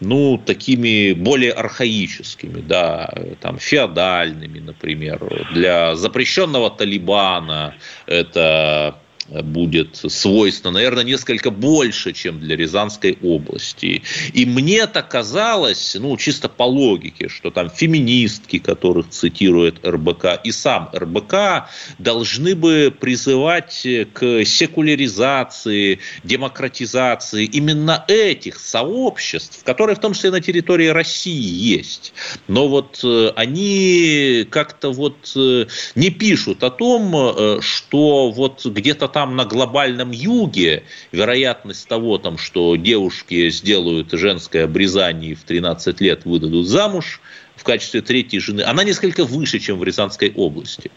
ну, 0.00 0.38
такими 0.38 1.12
более 1.12 1.52
архаическими, 1.52 2.60
да, 2.60 3.12
там, 3.40 3.58
феодальными, 3.58 4.60
например, 4.60 5.46
для 5.52 5.94
запрещенного 5.96 6.70
Талибана 6.70 7.74
это 8.06 8.96
будет 9.28 9.96
свойственно, 9.96 10.74
наверное, 10.74 11.04
несколько 11.04 11.50
больше, 11.50 12.12
чем 12.12 12.40
для 12.40 12.56
Рязанской 12.56 13.18
области. 13.22 14.02
И 14.32 14.46
мне 14.46 14.86
так 14.86 15.08
казалось, 15.08 15.96
ну, 15.98 16.16
чисто 16.16 16.48
по 16.48 16.64
логике, 16.64 17.28
что 17.28 17.50
там 17.50 17.70
феминистки, 17.70 18.58
которых 18.58 19.10
цитирует 19.10 19.86
РБК, 19.86 20.40
и 20.44 20.52
сам 20.52 20.90
РБК 20.94 21.68
должны 21.98 22.54
бы 22.54 22.94
призывать 22.98 23.86
к 24.12 24.44
секуляризации, 24.44 26.00
демократизации 26.22 27.44
именно 27.44 28.04
этих 28.08 28.58
сообществ, 28.58 29.64
которые 29.64 29.96
в 29.96 30.00
том 30.00 30.14
числе 30.14 30.30
на 30.30 30.40
территории 30.40 30.88
России 30.88 31.32
есть. 31.32 32.12
Но 32.48 32.68
вот 32.68 33.00
э, 33.02 33.32
они 33.36 34.46
как-то 34.50 34.92
вот 34.92 35.32
э, 35.36 35.66
не 35.94 36.10
пишут 36.10 36.62
о 36.62 36.70
том, 36.70 37.14
э, 37.14 37.58
что 37.60 38.30
вот 38.30 38.64
где-то 38.64 39.08
там 39.14 39.36
на 39.36 39.44
глобальном 39.44 40.10
юге 40.10 40.82
вероятность 41.12 41.86
того, 41.88 42.18
там, 42.18 42.36
что 42.36 42.74
девушки 42.74 43.48
сделают 43.48 44.10
женское 44.10 44.64
обрезание 44.64 45.30
и 45.30 45.34
в 45.36 45.44
13 45.44 46.00
лет 46.00 46.24
выдадут 46.24 46.66
замуж 46.66 47.20
в 47.54 47.62
качестве 47.62 48.02
третьей 48.02 48.40
жены, 48.40 48.62
она 48.62 48.82
несколько 48.82 49.24
выше, 49.24 49.60
чем 49.60 49.78
в 49.78 49.84
Рязанской 49.84 50.32
области. 50.34 50.90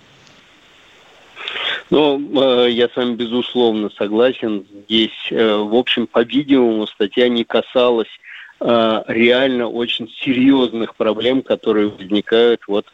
Ну, 1.91 2.19
э, 2.65 2.71
я 2.71 2.89
с 2.89 2.95
вами 2.95 3.13
безусловно 3.13 3.91
согласен. 3.95 4.65
Здесь, 4.88 5.27
э, 5.30 5.56
в 5.56 5.75
общем, 5.75 6.08
по-видимому, 6.08 6.88
статья 6.88 7.30
не 7.30 7.43
касалась 7.43 8.10
э, 8.60 9.03
реально 9.08 9.67
очень 9.67 10.10
серьезных 10.10 10.95
проблем, 10.95 11.43
которые 11.43 11.89
возникают 11.89 12.62
вот 12.67 12.88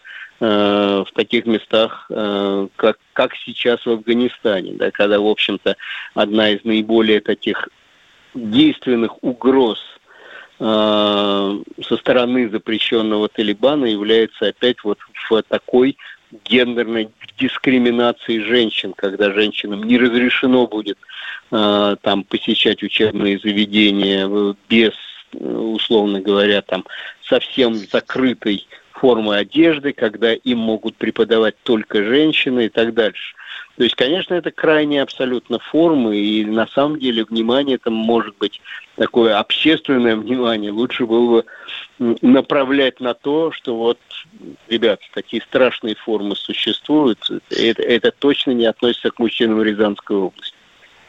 в 0.46 1.08
таких 1.14 1.46
местах, 1.46 2.06
э, 2.10 2.68
как, 2.76 2.98
как 3.14 3.34
сейчас 3.46 3.86
в 3.86 3.92
Афганистане, 3.92 4.74
да, 4.74 4.92
когда, 4.92 5.20
в 5.20 5.28
общем-то, 5.28 5.78
одна 6.16 6.50
из 6.50 6.66
наиболее 6.66 7.22
таких 7.22 7.70
действенных 8.34 9.24
угроз 9.24 9.80
э, 10.60 11.60
со 11.88 11.98
стороны 11.98 12.50
запрещенного 12.50 13.30
Талибана 13.30 13.86
является 13.86 14.48
опять 14.48 14.84
вот 14.84 15.00
в 15.30 15.42
такой 15.44 15.98
гендерной 16.44 17.10
дискриминации 17.40 18.40
женщин, 18.40 18.94
когда 18.98 19.32
женщинам 19.32 19.84
не 19.84 19.98
разрешено 19.98 20.68
будет 20.68 20.98
э, 21.52 21.96
там 22.02 22.24
посещать 22.26 22.84
учебные 22.84 23.40
заведения 23.40 24.56
без, 24.68 24.94
условно 25.32 26.20
говоря, 26.20 26.62
там 26.62 26.84
совсем 27.22 27.76
закрытой 27.76 28.66
формы 29.04 29.36
одежды, 29.36 29.92
когда 29.92 30.32
им 30.34 30.60
могут 30.60 30.96
преподавать 30.96 31.56
только 31.64 32.06
женщины 32.06 32.68
и 32.68 32.70
так 32.70 32.94
дальше. 32.94 33.36
То 33.76 33.84
есть, 33.84 33.96
конечно, 33.96 34.34
это 34.34 34.50
крайне 34.50 35.02
абсолютно 35.02 35.60
формы, 35.60 36.16
и 36.16 36.46
на 36.46 36.68
самом 36.68 37.00
деле 37.00 37.26
внимание 37.26 37.78
там 37.78 37.94
может 37.94 38.38
быть 38.38 38.62
такое 38.96 39.38
общественное 39.38 40.16
внимание. 40.16 40.72
Лучше 40.72 41.06
было 41.06 41.42
бы 41.42 42.16
направлять 42.22 43.02
на 43.02 43.14
то, 43.14 43.52
что 43.52 43.76
вот, 43.76 44.00
ребят, 44.70 45.02
такие 45.14 45.42
страшные 45.42 45.96
формы 45.96 46.38
существуют. 46.38 47.30
Это, 47.50 47.82
это 47.82 48.10
точно 48.12 48.52
не 48.52 48.68
относится 48.68 49.12
к 49.12 49.20
мужчинам 49.20 49.62
Рязанской 49.62 50.16
области. 50.16 50.53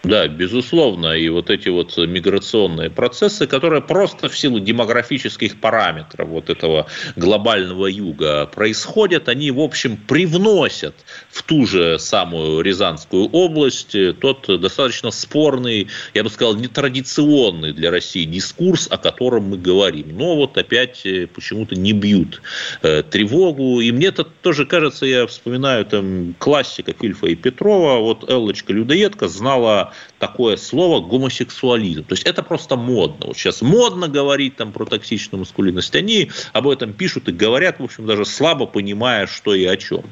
Да, 0.04 0.28
безусловно, 0.28 1.16
и 1.16 1.30
вот 1.30 1.48
эти 1.48 1.70
вот 1.70 1.96
миграционные 1.96 2.90
процессы, 2.90 3.46
которые 3.46 3.80
просто 3.80 4.28
в 4.28 4.38
силу 4.38 4.60
демографических 4.60 5.58
параметров 5.58 6.28
вот 6.28 6.50
этого 6.50 6.86
глобального 7.16 7.86
юга 7.86 8.44
происходят, 8.46 9.30
они, 9.30 9.50
в 9.50 9.60
общем, 9.60 9.96
привносят 9.96 10.94
в 11.30 11.42
ту 11.42 11.64
же 11.64 11.98
самую 11.98 12.60
Рязанскую 12.60 13.28
область 13.30 13.96
тот 14.20 14.60
достаточно 14.60 15.10
спорный, 15.10 15.88
я 16.12 16.22
бы 16.22 16.28
сказал, 16.28 16.54
нетрадиционный 16.54 17.72
для 17.72 17.90
России 17.90 18.24
дискурс, 18.24 18.88
о 18.90 18.98
котором 18.98 19.44
мы 19.44 19.56
говорим. 19.56 20.18
Но 20.18 20.36
вот 20.36 20.58
опять 20.58 21.06
э, 21.06 21.26
почему-то 21.26 21.76
не 21.76 21.92
бьют 21.92 22.42
э, 22.82 23.02
тревогу. 23.02 23.80
И 23.80 23.90
мне 23.90 24.08
это 24.08 24.24
тоже 24.24 24.66
кажется, 24.66 25.06
я 25.06 25.26
вспоминаю 25.26 25.86
там 25.86 26.34
классика 26.38 26.92
Фильфа 26.92 27.28
и 27.28 27.34
Петрова, 27.34 28.00
вот 28.00 28.28
Эллочка 28.28 28.74
Людоедка 28.74 29.28
знала 29.28 29.93
такое 30.18 30.56
слово 30.56 31.00
гомосексуализм. 31.00 32.04
То 32.04 32.14
есть 32.14 32.24
это 32.24 32.42
просто 32.42 32.76
модно. 32.76 33.26
Вот 33.28 33.36
сейчас 33.36 33.62
модно 33.62 34.08
говорить 34.08 34.56
там 34.56 34.72
про 34.72 34.84
токсичную 34.84 35.40
маскулинность. 35.40 35.94
Они 35.94 36.30
об 36.52 36.68
этом 36.68 36.92
пишут 36.92 37.28
и 37.28 37.32
говорят, 37.32 37.78
в 37.78 37.84
общем, 37.84 38.06
даже 38.06 38.24
слабо 38.24 38.66
понимая, 38.66 39.26
что 39.26 39.54
и 39.54 39.64
о 39.64 39.76
чем. 39.76 40.04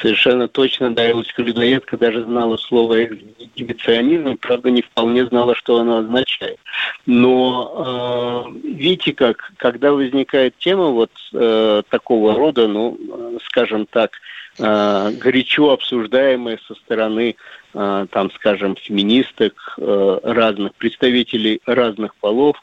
Совершенно 0.00 0.48
точно, 0.48 0.94
да, 0.94 1.10
Элочка 1.10 1.42
Людоедка 1.42 1.98
даже 1.98 2.24
знала 2.24 2.56
слово 2.56 3.04
эксгибиционизм, 3.04 4.38
правда, 4.38 4.70
не 4.70 4.80
вполне 4.80 5.26
знала, 5.26 5.54
что 5.54 5.78
оно 5.78 5.98
означает. 5.98 6.58
Но 7.04 8.46
э, 8.54 8.68
видите 8.68 9.12
как, 9.12 9.52
когда 9.58 9.92
возникает 9.92 10.56
тема 10.58 10.86
вот 10.86 11.10
э, 11.34 11.82
такого 11.90 12.34
рода, 12.34 12.66
ну, 12.66 12.98
скажем 13.44 13.84
так, 13.84 14.12
э, 14.58 15.12
горячо 15.20 15.70
обсуждаемая 15.70 16.58
со 16.66 16.74
стороны 16.76 17.36
Э, 17.36 17.59
там, 17.72 18.30
скажем, 18.32 18.76
феминисток, 18.76 19.74
э, 19.78 20.18
разных 20.22 20.74
представителей 20.74 21.60
разных 21.66 22.14
полов 22.16 22.56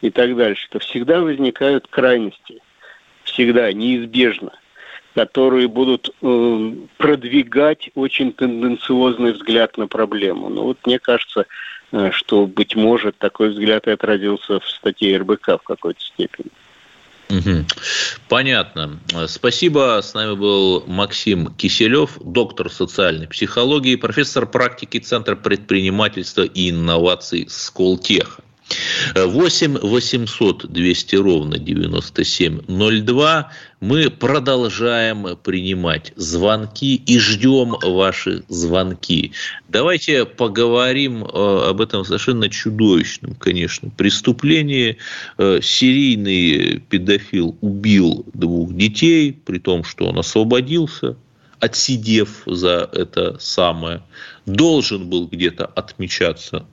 и 0.00 0.10
так 0.10 0.36
дальше, 0.36 0.68
то 0.70 0.78
всегда 0.78 1.20
возникают 1.20 1.86
крайности, 1.88 2.60
всегда, 3.24 3.72
неизбежно, 3.72 4.52
которые 5.14 5.68
будут 5.68 6.10
э, 6.22 6.72
продвигать 6.98 7.90
очень 7.94 8.32
тенденциозный 8.32 9.32
взгляд 9.32 9.78
на 9.78 9.86
проблему. 9.86 10.48
Ну 10.48 10.62
вот 10.64 10.78
мне 10.84 10.98
кажется, 10.98 11.46
что, 12.12 12.46
быть 12.46 12.76
может, 12.76 13.18
такой 13.18 13.48
взгляд 13.50 13.88
и 13.88 13.90
отразился 13.90 14.60
в 14.60 14.68
статье 14.68 15.18
РБК 15.18 15.60
в 15.60 15.62
какой-то 15.64 16.00
степени. 16.00 16.50
Понятно. 18.28 18.98
Спасибо. 19.26 20.00
С 20.02 20.14
нами 20.14 20.34
был 20.34 20.84
Максим 20.86 21.54
Киселев, 21.54 22.18
доктор 22.20 22.70
социальной 22.70 23.28
психологии, 23.28 23.96
профессор 23.96 24.46
практики 24.46 24.98
Центра 24.98 25.36
предпринимательства 25.36 26.42
и 26.42 26.70
инноваций 26.70 27.46
Сколтеха. 27.48 28.42
8 29.14 29.78
800 29.78 30.66
200 30.72 31.16
ровно 31.16 31.58
9702. 31.58 33.50
Мы 33.80 34.10
продолжаем 34.10 35.36
принимать 35.42 36.12
звонки 36.16 36.94
и 36.96 37.18
ждем 37.18 37.76
ваши 37.82 38.44
звонки. 38.48 39.32
Давайте 39.68 40.24
поговорим 40.26 41.24
э, 41.24 41.28
об 41.68 41.80
этом 41.80 42.04
совершенно 42.04 42.48
чудовищном, 42.48 43.34
конечно, 43.34 43.90
преступлении. 43.90 44.98
Э, 45.38 45.60
серийный 45.62 46.80
педофил 46.88 47.56
убил 47.60 48.26
двух 48.34 48.74
детей, 48.74 49.32
при 49.32 49.58
том, 49.58 49.82
что 49.82 50.06
он 50.06 50.18
освободился, 50.18 51.16
отсидев 51.58 52.42
за 52.46 52.88
это 52.92 53.38
самое, 53.40 54.02
должен 54.46 55.08
был 55.08 55.26
где-то 55.26 55.66
отмечаться 55.66 56.66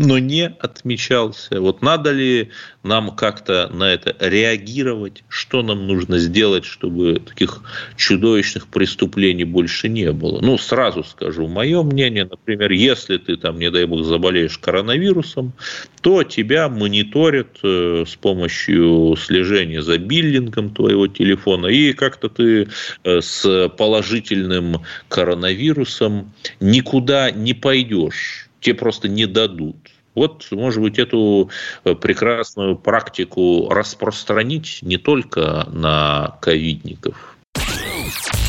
но 0.00 0.18
не 0.18 0.46
отмечался. 0.46 1.60
Вот 1.60 1.82
надо 1.82 2.10
ли 2.12 2.50
нам 2.82 3.14
как-то 3.14 3.68
на 3.70 3.84
это 3.84 4.16
реагировать? 4.18 5.24
Что 5.28 5.62
нам 5.62 5.86
нужно 5.86 6.18
сделать, 6.18 6.64
чтобы 6.64 7.20
таких 7.20 7.60
чудовищных 7.96 8.66
преступлений 8.68 9.44
больше 9.44 9.90
не 9.90 10.10
было? 10.12 10.40
Ну, 10.40 10.56
сразу 10.56 11.04
скажу, 11.04 11.48
мое 11.48 11.82
мнение, 11.82 12.24
например, 12.24 12.72
если 12.72 13.18
ты 13.18 13.36
там, 13.36 13.58
не 13.58 13.70
дай 13.70 13.84
бог, 13.84 14.02
заболеешь 14.04 14.56
коронавирусом, 14.56 15.52
то 16.00 16.24
тебя 16.24 16.70
мониторят 16.70 17.58
э, 17.62 18.04
с 18.08 18.16
помощью 18.16 19.16
слежения 19.18 19.82
за 19.82 19.98
биллингом 19.98 20.70
твоего 20.70 21.08
телефона, 21.08 21.66
и 21.66 21.92
как-то 21.92 22.30
ты 22.30 22.68
э, 23.04 23.20
с 23.20 23.68
положительным 23.76 24.82
коронавирусом 25.10 26.32
никуда 26.58 27.30
не 27.30 27.52
пойдешь 27.52 28.49
те 28.60 28.74
просто 28.74 29.08
не 29.08 29.26
дадут. 29.26 29.76
Вот, 30.14 30.46
может 30.50 30.82
быть, 30.82 30.98
эту 30.98 31.50
э, 31.84 31.94
прекрасную 31.94 32.76
практику 32.76 33.68
распространить 33.70 34.80
не 34.82 34.96
только 34.96 35.66
на 35.70 36.36
ковидников. 36.40 37.36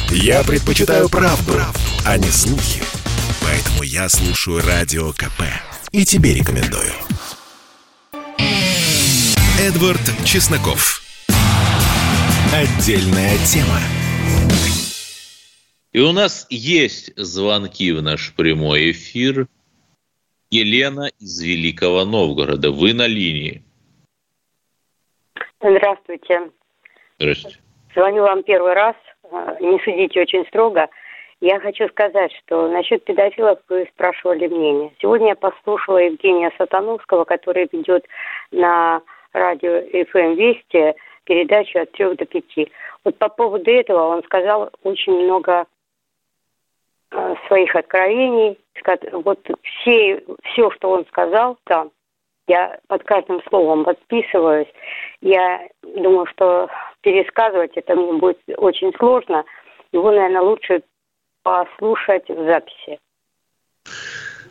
Я 0.10 0.44
предпочитаю 0.44 1.08
правду, 1.08 1.54
а 2.06 2.18
не 2.18 2.30
слухи. 2.30 2.82
Поэтому 3.42 3.84
я 3.84 4.10
слушаю 4.10 4.62
Радио 4.66 5.12
КП. 5.14 5.44
И 5.92 6.04
тебе 6.04 6.34
рекомендую. 6.34 6.92
Эдвард 9.60 10.02
Чесноков. 10.26 11.02
Отдельная 12.54 13.38
тема. 13.46 13.80
И 15.94 16.00
у 16.00 16.12
нас 16.14 16.48
есть 16.50 17.12
звонки 17.18 17.92
в 17.92 18.02
наш 18.02 18.34
прямой 18.34 18.92
эфир. 18.92 19.48
Елена 20.52 21.08
из 21.18 21.42
Великого 21.42 22.04
Новгорода. 22.04 22.72
Вы 22.72 22.94
на 22.94 23.08
линии. 23.08 23.64
Здравствуйте. 25.62 26.52
Здравствуйте. 27.18 27.58
Звоню 27.96 28.24
вам 28.24 28.44
первый 28.44 28.74
раз. 28.74 28.96
Э, 29.32 29.56
не 29.62 29.80
судите 29.80 30.22
очень 30.22 30.46
строго. 30.48 30.90
Я 31.40 31.60
хочу 31.62 31.88
сказать, 31.88 32.34
что 32.44 32.68
насчет 32.68 33.06
педофилов 33.06 33.60
вы 33.70 33.88
спрашивали 33.94 34.48
мнение. 34.48 34.92
Сегодня 35.00 35.30
я 35.30 35.36
послушала 35.36 36.00
Евгения 36.00 36.52
Сатановского, 36.58 37.24
который 37.24 37.70
ведет 37.72 38.06
на 38.52 39.02
радио 39.32 39.78
FM 39.78 40.36
Вести 40.36 40.96
передачу 41.24 41.80
от 41.80 41.94
трех 41.94 42.18
до 42.18 42.26
пяти. 42.26 42.70
Вот 43.06 43.18
по 43.18 43.30
поводу 43.30 43.72
этого 43.72 44.18
он 44.18 44.24
сказал 44.24 44.70
очень 44.84 45.14
много 45.14 45.66
своих 47.48 47.76
откровений. 47.76 48.58
Вот 49.12 49.40
все, 49.64 50.24
все, 50.44 50.72
что 50.72 50.92
он 50.92 51.06
сказал 51.08 51.58
там, 51.66 51.92
я 52.48 52.80
под 52.88 53.04
каждым 53.04 53.42
словом 53.48 53.86
подписываюсь. 53.86 54.68
Я 55.22 55.68
думаю, 55.82 56.26
что 56.28 56.70
пересказывать 57.02 57.72
это 57.76 57.96
мне 57.96 58.14
будет 58.14 58.40
очень 58.58 58.94
сложно. 58.98 59.44
Его, 59.92 60.12
наверное, 60.12 60.42
лучше 60.42 60.84
послушать 61.44 62.28
в 62.30 62.46
записи. 62.46 63.00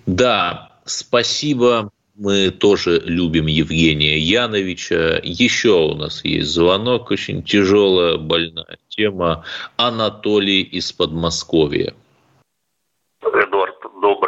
Да, 0.07 0.71
спасибо. 0.85 1.91
Мы 2.17 2.51
тоже 2.51 3.01
любим 3.05 3.47
Евгения 3.47 4.19
Яновича. 4.19 5.21
Еще 5.23 5.71
у 5.71 5.95
нас 5.95 6.23
есть 6.25 6.51
звонок, 6.51 7.11
очень 7.11 7.43
тяжелая, 7.43 8.19
больная 8.19 8.79
тема. 8.89 9.45
Анатолий 9.77 10.61
из 10.61 10.93
Подмосковья. 10.93 11.95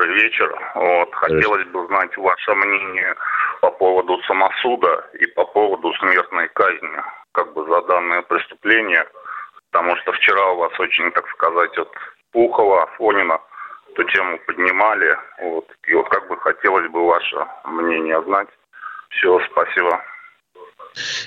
Добрый 0.03 0.21
вечер. 0.21 0.53
Вот, 0.75 1.15
хотелось 1.15 1.65
бы 1.69 1.87
знать 1.87 2.17
ваше 2.17 2.55
мнение 2.55 3.15
по 3.61 3.71
поводу 3.71 4.19
самосуда 4.27 5.07
и 5.21 5.27
по 5.27 5.45
поводу 5.45 5.93
смертной 5.95 6.49
казни, 6.49 7.03
как 7.31 7.53
бы 7.55 7.65
за 7.67 7.83
данное 7.83 8.23
преступление. 8.23 9.05
Потому 9.71 9.97
что 9.99 10.13
вчера 10.13 10.51
у 10.51 10.57
вас 10.57 10.73
очень, 10.81 11.09
так 11.13 11.29
сказать, 11.29 11.71
вот 11.79 11.89
Пухова, 12.33 12.89
Фонина 12.99 13.39
эту 13.93 14.03
тему 14.11 14.41
поднимали. 14.45 15.17
Вот. 15.41 15.69
И 15.87 15.95
вот 15.95 16.09
как 16.09 16.27
бы 16.29 16.37
хотелось 16.37 16.91
бы 16.91 17.07
ваше 17.07 17.37
мнение 17.65 18.21
знать. 18.25 18.49
Все, 19.11 19.41
спасибо. 19.53 20.01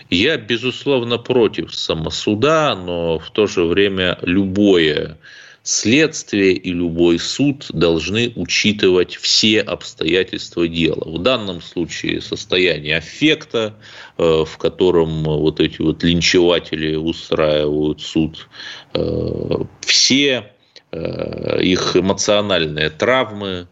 Я, 0.10 0.38
безусловно, 0.38 1.18
против 1.18 1.74
самосуда, 1.74 2.76
но 2.76 3.20
в 3.20 3.32
то 3.32 3.48
же 3.48 3.64
время 3.64 4.18
любое 4.22 5.18
следствие 5.66 6.54
и 6.54 6.72
любой 6.72 7.18
суд 7.18 7.66
должны 7.74 8.32
учитывать 8.36 9.16
все 9.16 9.62
обстоятельства 9.62 10.68
дела. 10.68 11.04
В 11.06 11.18
данном 11.18 11.60
случае 11.60 12.22
состояние 12.22 12.98
аффекта, 12.98 13.74
э, 14.20 14.44
в 14.46 14.58
котором 14.60 15.24
вот 15.24 15.60
эти 15.60 15.82
вот 15.82 16.04
линчеватели 16.04 16.96
устраивают 16.96 18.00
суд, 18.00 18.48
э, 18.94 19.58
все 19.82 20.52
э, 20.92 21.62
их 21.64 21.96
эмоциональные 21.96 22.92
травмы, 22.92 23.68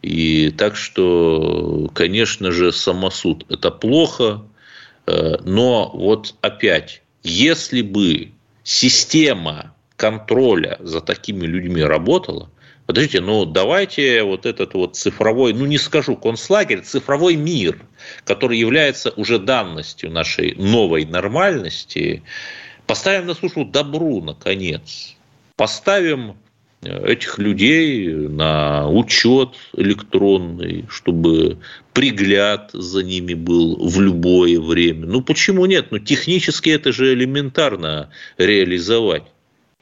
и 0.00 0.50
так 0.56 0.76
что, 0.76 1.90
конечно 1.92 2.52
же, 2.52 2.72
самосуд– 2.72 3.44
это 3.48 3.70
плохо, 3.70 4.42
но 5.06 5.90
вот 5.94 6.34
опять, 6.40 7.02
если 7.22 7.82
бы 7.82 8.32
система 8.64 9.72
контроля 10.02 10.78
за 10.80 11.00
такими 11.00 11.46
людьми 11.46 11.80
работала, 11.80 12.50
подождите, 12.86 13.20
ну 13.20 13.44
давайте 13.44 14.24
вот 14.24 14.46
этот 14.46 14.74
вот 14.74 14.96
цифровой, 14.96 15.52
ну 15.52 15.64
не 15.64 15.78
скажу 15.78 16.16
концлагерь, 16.16 16.80
цифровой 16.80 17.36
мир, 17.36 17.78
который 18.24 18.58
является 18.58 19.10
уже 19.10 19.38
данностью 19.38 20.10
нашей 20.10 20.56
новой 20.56 21.04
нормальности, 21.04 22.24
поставим 22.88 23.28
на 23.28 23.34
службу 23.34 23.64
добру, 23.64 24.20
наконец. 24.20 25.14
Поставим 25.54 26.34
э, 26.82 27.12
этих 27.12 27.38
людей 27.38 28.08
на 28.10 28.88
учет 28.90 29.50
электронный, 29.76 30.84
чтобы 30.88 31.58
пригляд 31.92 32.70
за 32.72 33.04
ними 33.04 33.34
был 33.34 33.88
в 33.88 34.00
любое 34.00 34.58
время. 34.58 35.06
Ну 35.06 35.22
почему 35.22 35.64
нет? 35.66 35.92
Ну 35.92 36.00
технически 36.00 36.70
это 36.70 36.90
же 36.92 37.12
элементарно 37.14 38.10
реализовать. 38.36 39.31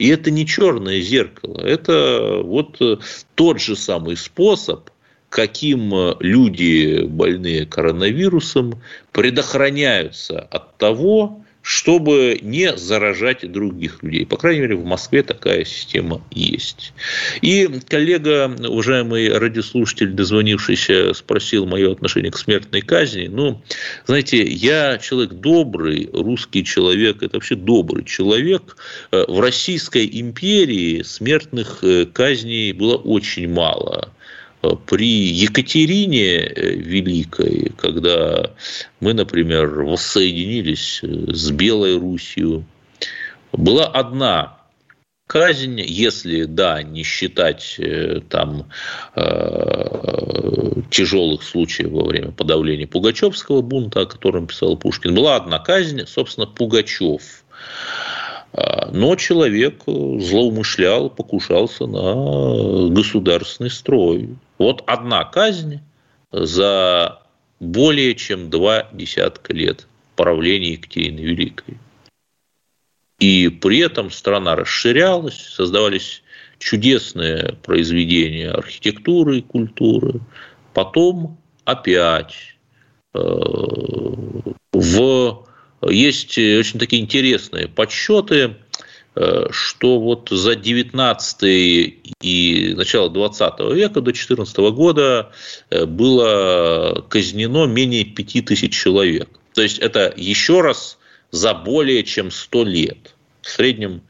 И 0.01 0.07
это 0.07 0.31
не 0.31 0.47
черное 0.47 0.99
зеркало, 0.99 1.61
это 1.61 2.41
вот 2.43 2.81
э, 2.81 2.97
тот 3.35 3.61
же 3.61 3.75
самый 3.75 4.17
способ, 4.17 4.89
каким 5.29 5.93
э, 5.93 6.15
люди, 6.19 7.03
больные 7.03 7.67
коронавирусом, 7.67 8.81
предохраняются 9.11 10.39
от 10.39 10.75
того, 10.77 11.40
чтобы 11.61 12.39
не 12.41 12.75
заражать 12.75 13.49
других 13.51 14.01
людей. 14.01 14.25
По 14.25 14.37
крайней 14.37 14.61
мере, 14.61 14.75
в 14.75 14.85
Москве 14.85 15.23
такая 15.23 15.63
система 15.63 16.21
есть. 16.31 16.93
И 17.41 17.69
коллега, 17.87 18.53
уважаемый 18.67 19.37
радиослушатель, 19.37 20.11
дозвонившийся, 20.11 21.13
спросил 21.13 21.65
мое 21.65 21.91
отношение 21.91 22.31
к 22.31 22.37
смертной 22.37 22.81
казни. 22.81 23.27
Ну, 23.27 23.61
знаете, 24.05 24.43
я 24.43 24.97
человек 24.97 25.33
добрый, 25.33 26.09
русский 26.11 26.63
человек, 26.63 27.21
это 27.21 27.37
вообще 27.37 27.55
добрый 27.55 28.05
человек. 28.05 28.77
В 29.11 29.39
Российской 29.39 30.09
империи 30.11 31.03
смертных 31.03 31.79
э, 31.83 32.05
казней 32.05 32.71
было 32.73 32.95
очень 32.95 33.51
мало 33.51 34.11
при 34.85 35.29
Екатерине 35.31 36.37
э, 36.37 36.75
Великой, 36.75 37.71
когда 37.77 38.51
мы, 38.99 39.13
например, 39.13 39.83
воссоединились 39.83 40.99
э, 41.03 41.33
с 41.33 41.49
Белой 41.51 41.97
Русью, 41.97 42.65
была 43.51 43.87
одна 43.87 44.57
казнь, 45.31 45.79
если, 45.79 46.43
да, 46.43 46.83
не 46.83 47.03
считать 47.03 47.75
э, 47.79 48.19
там 48.29 48.69
э, 49.15 50.81
тяжелых 50.89 51.43
случаев 51.43 51.91
во 51.91 52.03
время 52.03 52.31
подавления 52.31 52.85
Пугачевского 52.85 53.61
бунта, 53.61 54.01
о 54.01 54.05
котором 54.05 54.47
писал 54.47 54.77
Пушкин, 54.77 55.15
была 55.15 55.37
одна 55.37 55.59
казнь, 55.59 56.05
собственно, 56.05 56.47
Пугачев. 56.47 57.45
А, 58.53 58.89
но 58.91 59.15
человек 59.15 59.83
злоумышлял, 59.85 61.09
покушался 61.09 61.85
на 61.87 62.89
государственный 62.89 63.69
строй. 63.69 64.35
Вот 64.61 64.83
одна 64.85 65.23
казнь 65.23 65.79
за 66.31 67.23
более 67.59 68.13
чем 68.13 68.51
два 68.51 68.87
десятка 68.93 69.53
лет 69.53 69.87
правления 70.15 70.73
Екатерины 70.73 71.19
Великой. 71.19 71.79
И 73.17 73.49
при 73.49 73.79
этом 73.79 74.11
страна 74.11 74.55
расширялась, 74.55 75.35
создавались 75.35 76.21
чудесные 76.59 77.57
произведения 77.63 78.51
архитектуры 78.51 79.39
и 79.39 79.41
культуры. 79.41 80.19
Потом 80.75 81.39
опять 81.65 82.35
э, 83.15 83.19
в... 84.73 85.47
есть 85.89 86.37
очень 86.37 86.77
такие 86.79 87.01
интересные 87.01 87.67
подсчеты 87.67 88.57
что 89.13 89.99
вот 89.99 90.29
за 90.29 90.55
19 90.55 91.43
и 92.21 92.73
начало 92.77 93.09
20 93.09 93.59
века 93.73 94.01
до 94.01 94.13
14 94.13 94.57
года 94.73 95.31
э, 95.69 95.85
было 95.85 97.05
казнено 97.09 97.65
менее 97.65 98.05
5000 98.05 98.71
человек. 98.71 99.29
То 99.53 99.61
есть 99.61 99.79
это 99.79 100.13
еще 100.15 100.61
раз 100.61 100.97
за 101.31 101.53
более 101.53 102.03
чем 102.03 102.31
100 102.31 102.63
лет. 102.63 103.15
В 103.41 103.49
среднем 103.49 104.01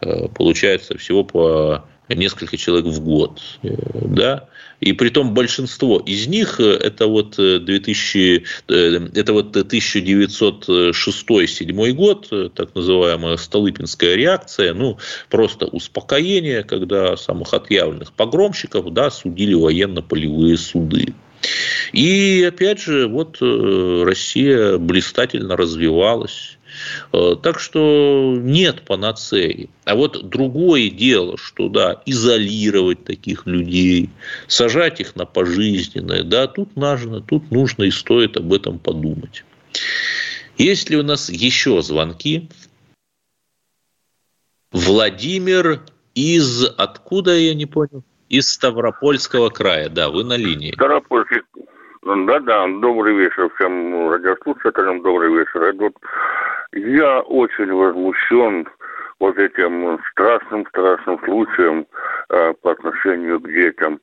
э, 0.00 0.28
получается 0.28 0.98
всего 0.98 1.22
по 1.24 1.84
несколько 2.08 2.56
человек 2.56 2.86
в 2.86 3.00
год. 3.00 3.40
Да? 3.62 4.48
И 4.80 4.92
при 4.92 5.08
том 5.08 5.34
большинство 5.34 5.98
из 5.98 6.28
них 6.28 6.60
э, 6.60 6.74
это 6.74 7.08
вот 7.08 7.34
2000, 7.36 8.18
э, 8.18 8.42
э, 8.68 9.08
это 9.14 9.32
вот 9.32 9.56
1906-1907 9.56 11.92
год, 11.92 12.28
так 12.54 12.74
называемая 12.74 13.36
Столыпинская 13.36 14.14
реакция, 14.14 14.74
ну, 14.74 14.98
просто 15.30 15.66
успокоение, 15.66 16.62
когда 16.62 17.16
самых 17.16 17.54
отъявленных 17.54 18.12
погромщиков, 18.12 18.92
да, 18.92 19.10
судили 19.10 19.54
военно-полевые 19.54 20.56
суды. 20.56 21.14
И 21.92 22.44
опять 22.46 22.80
же, 22.80 23.08
вот 23.08 23.38
Россия 23.40 24.76
блистательно 24.76 25.56
развивалась 25.56 26.57
Э, 26.57 26.57
так 27.10 27.60
что 27.60 28.36
нет 28.38 28.82
панацеи. 28.82 29.70
А 29.84 29.94
вот 29.94 30.28
другое 30.28 30.90
дело, 30.90 31.36
что 31.36 31.68
да, 31.68 32.02
изолировать 32.06 33.04
таких 33.04 33.46
людей, 33.46 34.10
сажать 34.46 35.00
их 35.00 35.16
на 35.16 35.24
пожизненное, 35.24 36.22
да, 36.22 36.46
тут 36.46 36.76
нужно, 36.76 37.20
тут 37.20 37.50
нужно 37.50 37.84
и 37.84 37.90
стоит 37.90 38.36
об 38.36 38.52
этом 38.52 38.78
подумать. 38.78 39.44
Есть 40.56 40.90
ли 40.90 40.96
у 40.96 41.02
нас 41.02 41.30
еще 41.30 41.82
звонки? 41.82 42.48
Владимир 44.72 45.82
из 46.14 46.64
откуда 46.64 47.36
я 47.38 47.54
не 47.54 47.66
понял? 47.66 48.02
Из 48.28 48.50
Ставропольского 48.50 49.48
края, 49.48 49.88
да, 49.88 50.10
вы 50.10 50.24
на 50.24 50.36
линии. 50.36 50.72
Ставропольский. 50.72 51.40
Да, 52.08 52.40
да, 52.40 52.66
добрый 52.66 53.14
вечер 53.16 53.50
всем 53.54 54.10
радиослушателям, 54.10 55.02
добрый 55.02 55.30
вечер. 55.30 55.74
вот 55.74 55.92
я 56.72 57.20
очень 57.20 57.70
возмущен 57.70 58.66
вот 59.20 59.36
этим 59.36 59.98
страшным-страшным 60.12 61.18
случаем 61.26 61.86
э, 62.30 62.54
по 62.62 62.72
отношению 62.72 63.40
к 63.40 63.52
детям. 63.52 64.00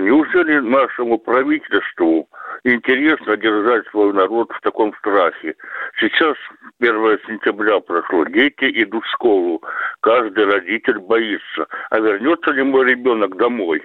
Неужели 0.00 0.58
нашему 0.58 1.16
правительству 1.16 2.28
интересно 2.64 3.38
держать 3.38 3.86
свой 3.86 4.12
народ 4.12 4.52
в 4.52 4.60
таком 4.60 4.92
страхе? 4.96 5.54
Сейчас 5.98 6.36
1 6.78 7.20
сентября 7.26 7.80
прошло, 7.80 8.24
дети 8.24 8.70
идут 8.82 9.02
в 9.02 9.12
школу, 9.12 9.62
каждый 10.00 10.44
родитель 10.44 10.98
боится. 10.98 11.66
А 11.88 12.00
вернется 12.00 12.50
ли 12.50 12.64
мой 12.64 12.84
ребенок 12.84 13.34
домой? 13.38 13.82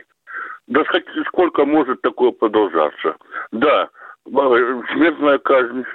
Да 0.68 0.84
сколько 1.28 1.66
может 1.66 2.02
такое 2.02 2.32
продолжаться? 2.32 3.16
Да, 3.52 3.90
смертная 4.26 5.38
казнь, 5.40 5.86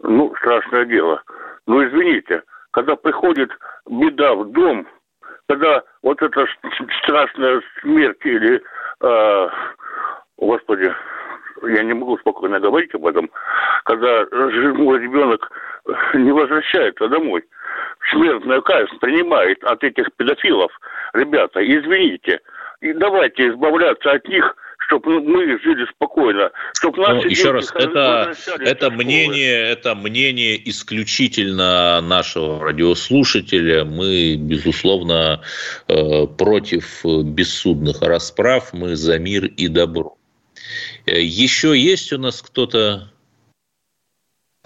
ну, 0.00 0.34
страшное 0.36 0.84
дело. 0.84 1.22
Но 1.66 1.86
извините, 1.86 2.42
когда 2.72 2.96
приходит 2.96 3.50
беда 3.88 4.34
в 4.34 4.50
дом, 4.50 4.86
когда 5.48 5.82
вот 6.02 6.20
эта 6.22 6.46
страшная 7.02 7.62
смерть 7.80 8.24
или, 8.24 8.62
э, 9.00 9.48
господи, 10.38 10.92
я 11.62 11.82
не 11.84 11.94
могу 11.94 12.18
спокойно 12.18 12.58
говорить 12.58 12.94
об 12.94 13.06
этом, 13.06 13.30
когда 13.84 14.26
мой 14.74 14.98
ребенок 14.98 15.50
не 16.14 16.32
возвращается 16.32 17.08
домой, 17.08 17.44
смертная 18.10 18.60
казнь 18.60 18.98
принимает 19.00 19.62
от 19.64 19.84
этих 19.84 20.06
педофилов, 20.16 20.72
ребята, 21.14 21.60
извините, 21.64 22.40
и 22.80 22.92
давайте 22.92 23.48
избавляться 23.48 24.12
от 24.12 24.28
них– 24.28 24.56
чтобы 24.88 25.20
мы 25.20 25.58
жили 25.60 25.86
спокойно, 25.94 26.50
чтобы 26.74 26.98
наши 26.98 27.24
ну, 27.24 27.30
еще 27.30 27.50
раз, 27.50 27.72
это, 27.74 28.34
это 28.60 28.90
мнение, 28.90 29.70
это 29.70 29.94
мнение 29.94 30.68
исключительно 30.68 32.00
нашего 32.00 32.62
радиослушателя. 32.64 33.84
Мы, 33.84 34.36
безусловно, 34.36 35.42
э, 35.88 36.26
против 36.26 37.04
бессудных 37.04 38.00
расправ, 38.02 38.72
мы 38.72 38.96
за 38.96 39.18
мир 39.18 39.46
и 39.46 39.68
добро. 39.68 40.16
Э, 41.06 41.20
еще 41.20 41.76
есть 41.76 42.12
у 42.12 42.18
нас 42.18 42.42
кто-то? 42.42 43.12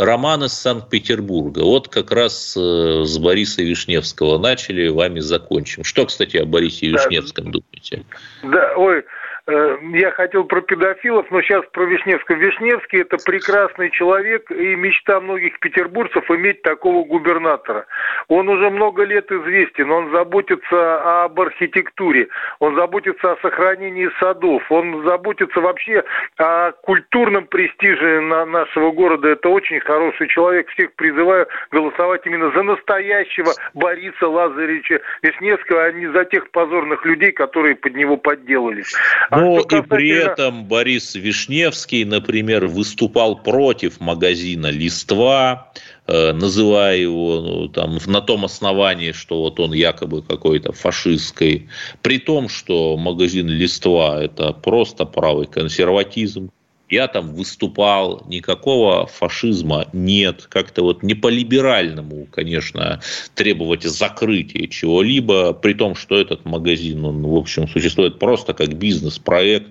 Роман 0.00 0.44
из 0.44 0.54
Санкт-Петербурга. 0.54 1.60
Вот 1.60 1.88
как 1.88 2.10
раз 2.10 2.56
э, 2.56 3.02
с 3.04 3.18
Бориса 3.18 3.62
Вишневского 3.62 4.38
начали, 4.38 4.88
вами 4.88 5.20
закончим. 5.20 5.84
Что, 5.84 6.06
кстати, 6.06 6.38
о 6.38 6.46
Борисе 6.46 6.86
Вишневском 6.88 7.52
думаете? 7.52 8.04
Да, 8.42 8.72
ой, 8.76 9.04
я 9.46 10.10
хотел 10.12 10.44
про 10.44 10.60
педофилов, 10.60 11.30
но 11.30 11.42
сейчас 11.42 11.64
про 11.72 11.84
Вишневского. 11.84 12.36
Вишневский– 12.36 13.00
это 13.02 13.16
прекрасный 13.24 13.90
человек 13.90 14.50
и 14.50 14.74
мечта 14.76 15.20
многих 15.20 15.58
петербуржцев 15.60 16.30
иметь 16.30 16.62
такого 16.62 17.04
губернатора. 17.04 17.86
Он 18.28 18.48
уже 18.48 18.70
много 18.70 19.04
лет 19.04 19.30
известен, 19.30 19.90
он 19.90 20.10
заботится 20.12 21.24
об 21.24 21.40
архитектуре, 21.40 22.28
он 22.58 22.74
заботится 22.76 23.32
о 23.32 23.36
сохранении 23.38 24.10
садов, 24.20 24.62
он 24.70 25.04
заботится 25.04 25.60
вообще 25.60 26.04
о 26.36 26.72
культурном 26.72 27.46
престиже 27.46 28.20
нашего 28.20 28.92
города. 28.92 29.28
Это 29.28 29.48
очень 29.48 29.80
хороший 29.80 30.28
человек. 30.28 30.68
Всех 30.70 30.92
призываю 30.94 31.46
голосовать 31.70 32.26
именно 32.26 32.50
за 32.52 32.62
настоящего 32.62 33.52
Бориса 33.74 34.28
Лазаревича 34.28 35.00
Вишневского, 35.22 35.84
а 35.84 35.92
не 35.92 36.06
за 36.08 36.24
тех 36.24 36.50
позорных 36.50 37.04
людей, 37.04 37.32
которые 37.32 37.74
под 37.74 37.94
него 37.94 38.16
подделались. 38.16 38.94
А 39.30 39.40
но 39.40 39.60
и 39.60 39.82
при 39.82 40.10
этом 40.10 40.64
Борис 40.64 41.14
Вишневский, 41.14 42.04
например, 42.04 42.66
выступал 42.66 43.36
против 43.36 44.00
магазина 44.00 44.66
«Листва», 44.66 45.72
э, 46.08 46.32
называя 46.32 46.96
его 46.96 47.40
ну, 47.40 47.68
там, 47.68 47.98
на 48.06 48.20
том 48.20 48.44
основании, 48.44 49.12
что 49.12 49.42
вот 49.42 49.60
он 49.60 49.72
якобы 49.72 50.22
какой-то 50.22 50.72
фашистской, 50.72 51.68
при 52.02 52.18
том, 52.18 52.48
что 52.48 52.96
магазин 52.96 53.46
«Листва»– 53.46 54.20
это 54.22 54.52
просто 54.52 55.04
правый 55.04 55.46
консерватизм, 55.46 56.50
я 56.90 57.06
там 57.08 57.34
выступал, 57.34 58.24
никакого 58.28 59.06
фашизма 59.06 59.86
нет. 59.92 60.46
Как-то 60.48 60.82
вот 60.82 61.02
не 61.02 61.14
по-либеральному, 61.14 62.26
конечно, 62.30 63.00
требовать 63.34 63.84
закрытия 63.84 64.66
чего-либо, 64.66 65.52
при 65.52 65.74
том, 65.74 65.94
что 65.94 66.18
этот 66.18 66.44
магазин, 66.44 67.04
он, 67.04 67.22
в 67.22 67.36
общем, 67.36 67.68
существует 67.68 68.18
просто 68.18 68.54
как 68.54 68.74
бизнес-проект, 68.74 69.68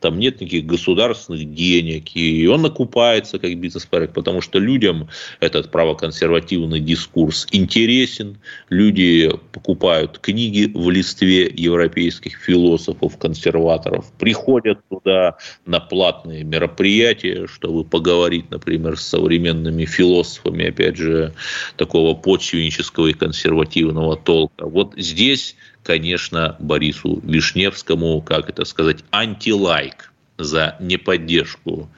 там 0.00 0.18
нет 0.18 0.40
никаких 0.40 0.66
государственных 0.66 1.54
денег, 1.54 2.14
и 2.14 2.46
он 2.46 2.64
окупается 2.64 3.38
как 3.38 3.56
бизнес-проект, 3.58 4.14
потому 4.14 4.40
что 4.40 4.58
людям 4.58 5.08
этот 5.40 5.70
правоконсервативный 5.70 6.80
дискурс 6.80 7.46
интересен, 7.52 8.38
люди 8.68 9.30
покупают 9.52 10.18
книги 10.18 10.70
в 10.74 10.90
листве 10.90 11.46
европейских 11.46 12.36
философов, 12.38 13.16
консерваторов, 13.18 14.12
приходят 14.18 14.78
туда 14.88 15.36
на 15.66 15.80
платные 15.80 16.44
мероприятия, 16.44 16.61
мероприятие, 16.62 17.48
чтобы 17.48 17.84
поговорить, 17.84 18.50
например, 18.50 18.96
с 18.96 19.02
современными 19.02 19.84
философами, 19.84 20.68
опять 20.68 20.96
же, 20.96 21.34
такого 21.76 22.14
почвеннического 22.14 23.08
и 23.08 23.12
консервативного 23.12 24.16
толка. 24.16 24.66
Вот 24.66 24.94
здесь, 24.96 25.56
конечно, 25.82 26.56
Борису 26.60 27.20
Вишневскому, 27.24 28.20
как 28.22 28.48
это 28.48 28.64
сказать, 28.64 28.98
антилайк 29.10 30.12
за 30.38 30.76
неподдержку 30.80 31.90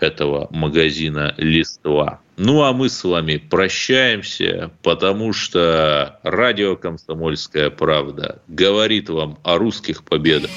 этого 0.00 0.48
магазина 0.50 1.34
«Листва». 1.36 2.20
Ну, 2.38 2.62
а 2.62 2.72
мы 2.72 2.88
с 2.88 3.04
вами 3.04 3.36
прощаемся, 3.36 4.70
потому 4.82 5.32
что 5.32 6.18
радио 6.22 6.76
«Комсомольская 6.76 7.70
правда» 7.70 8.40
говорит 8.48 9.10
вам 9.10 9.38
о 9.44 9.58
русских 9.58 10.02
победах 10.02 10.50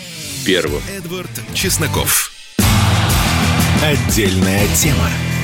первым. 0.46 0.82
Эдвард 0.90 1.30
Чесноков. 1.54 2.35
Отдельная 3.86 4.68
тема. 4.74 5.35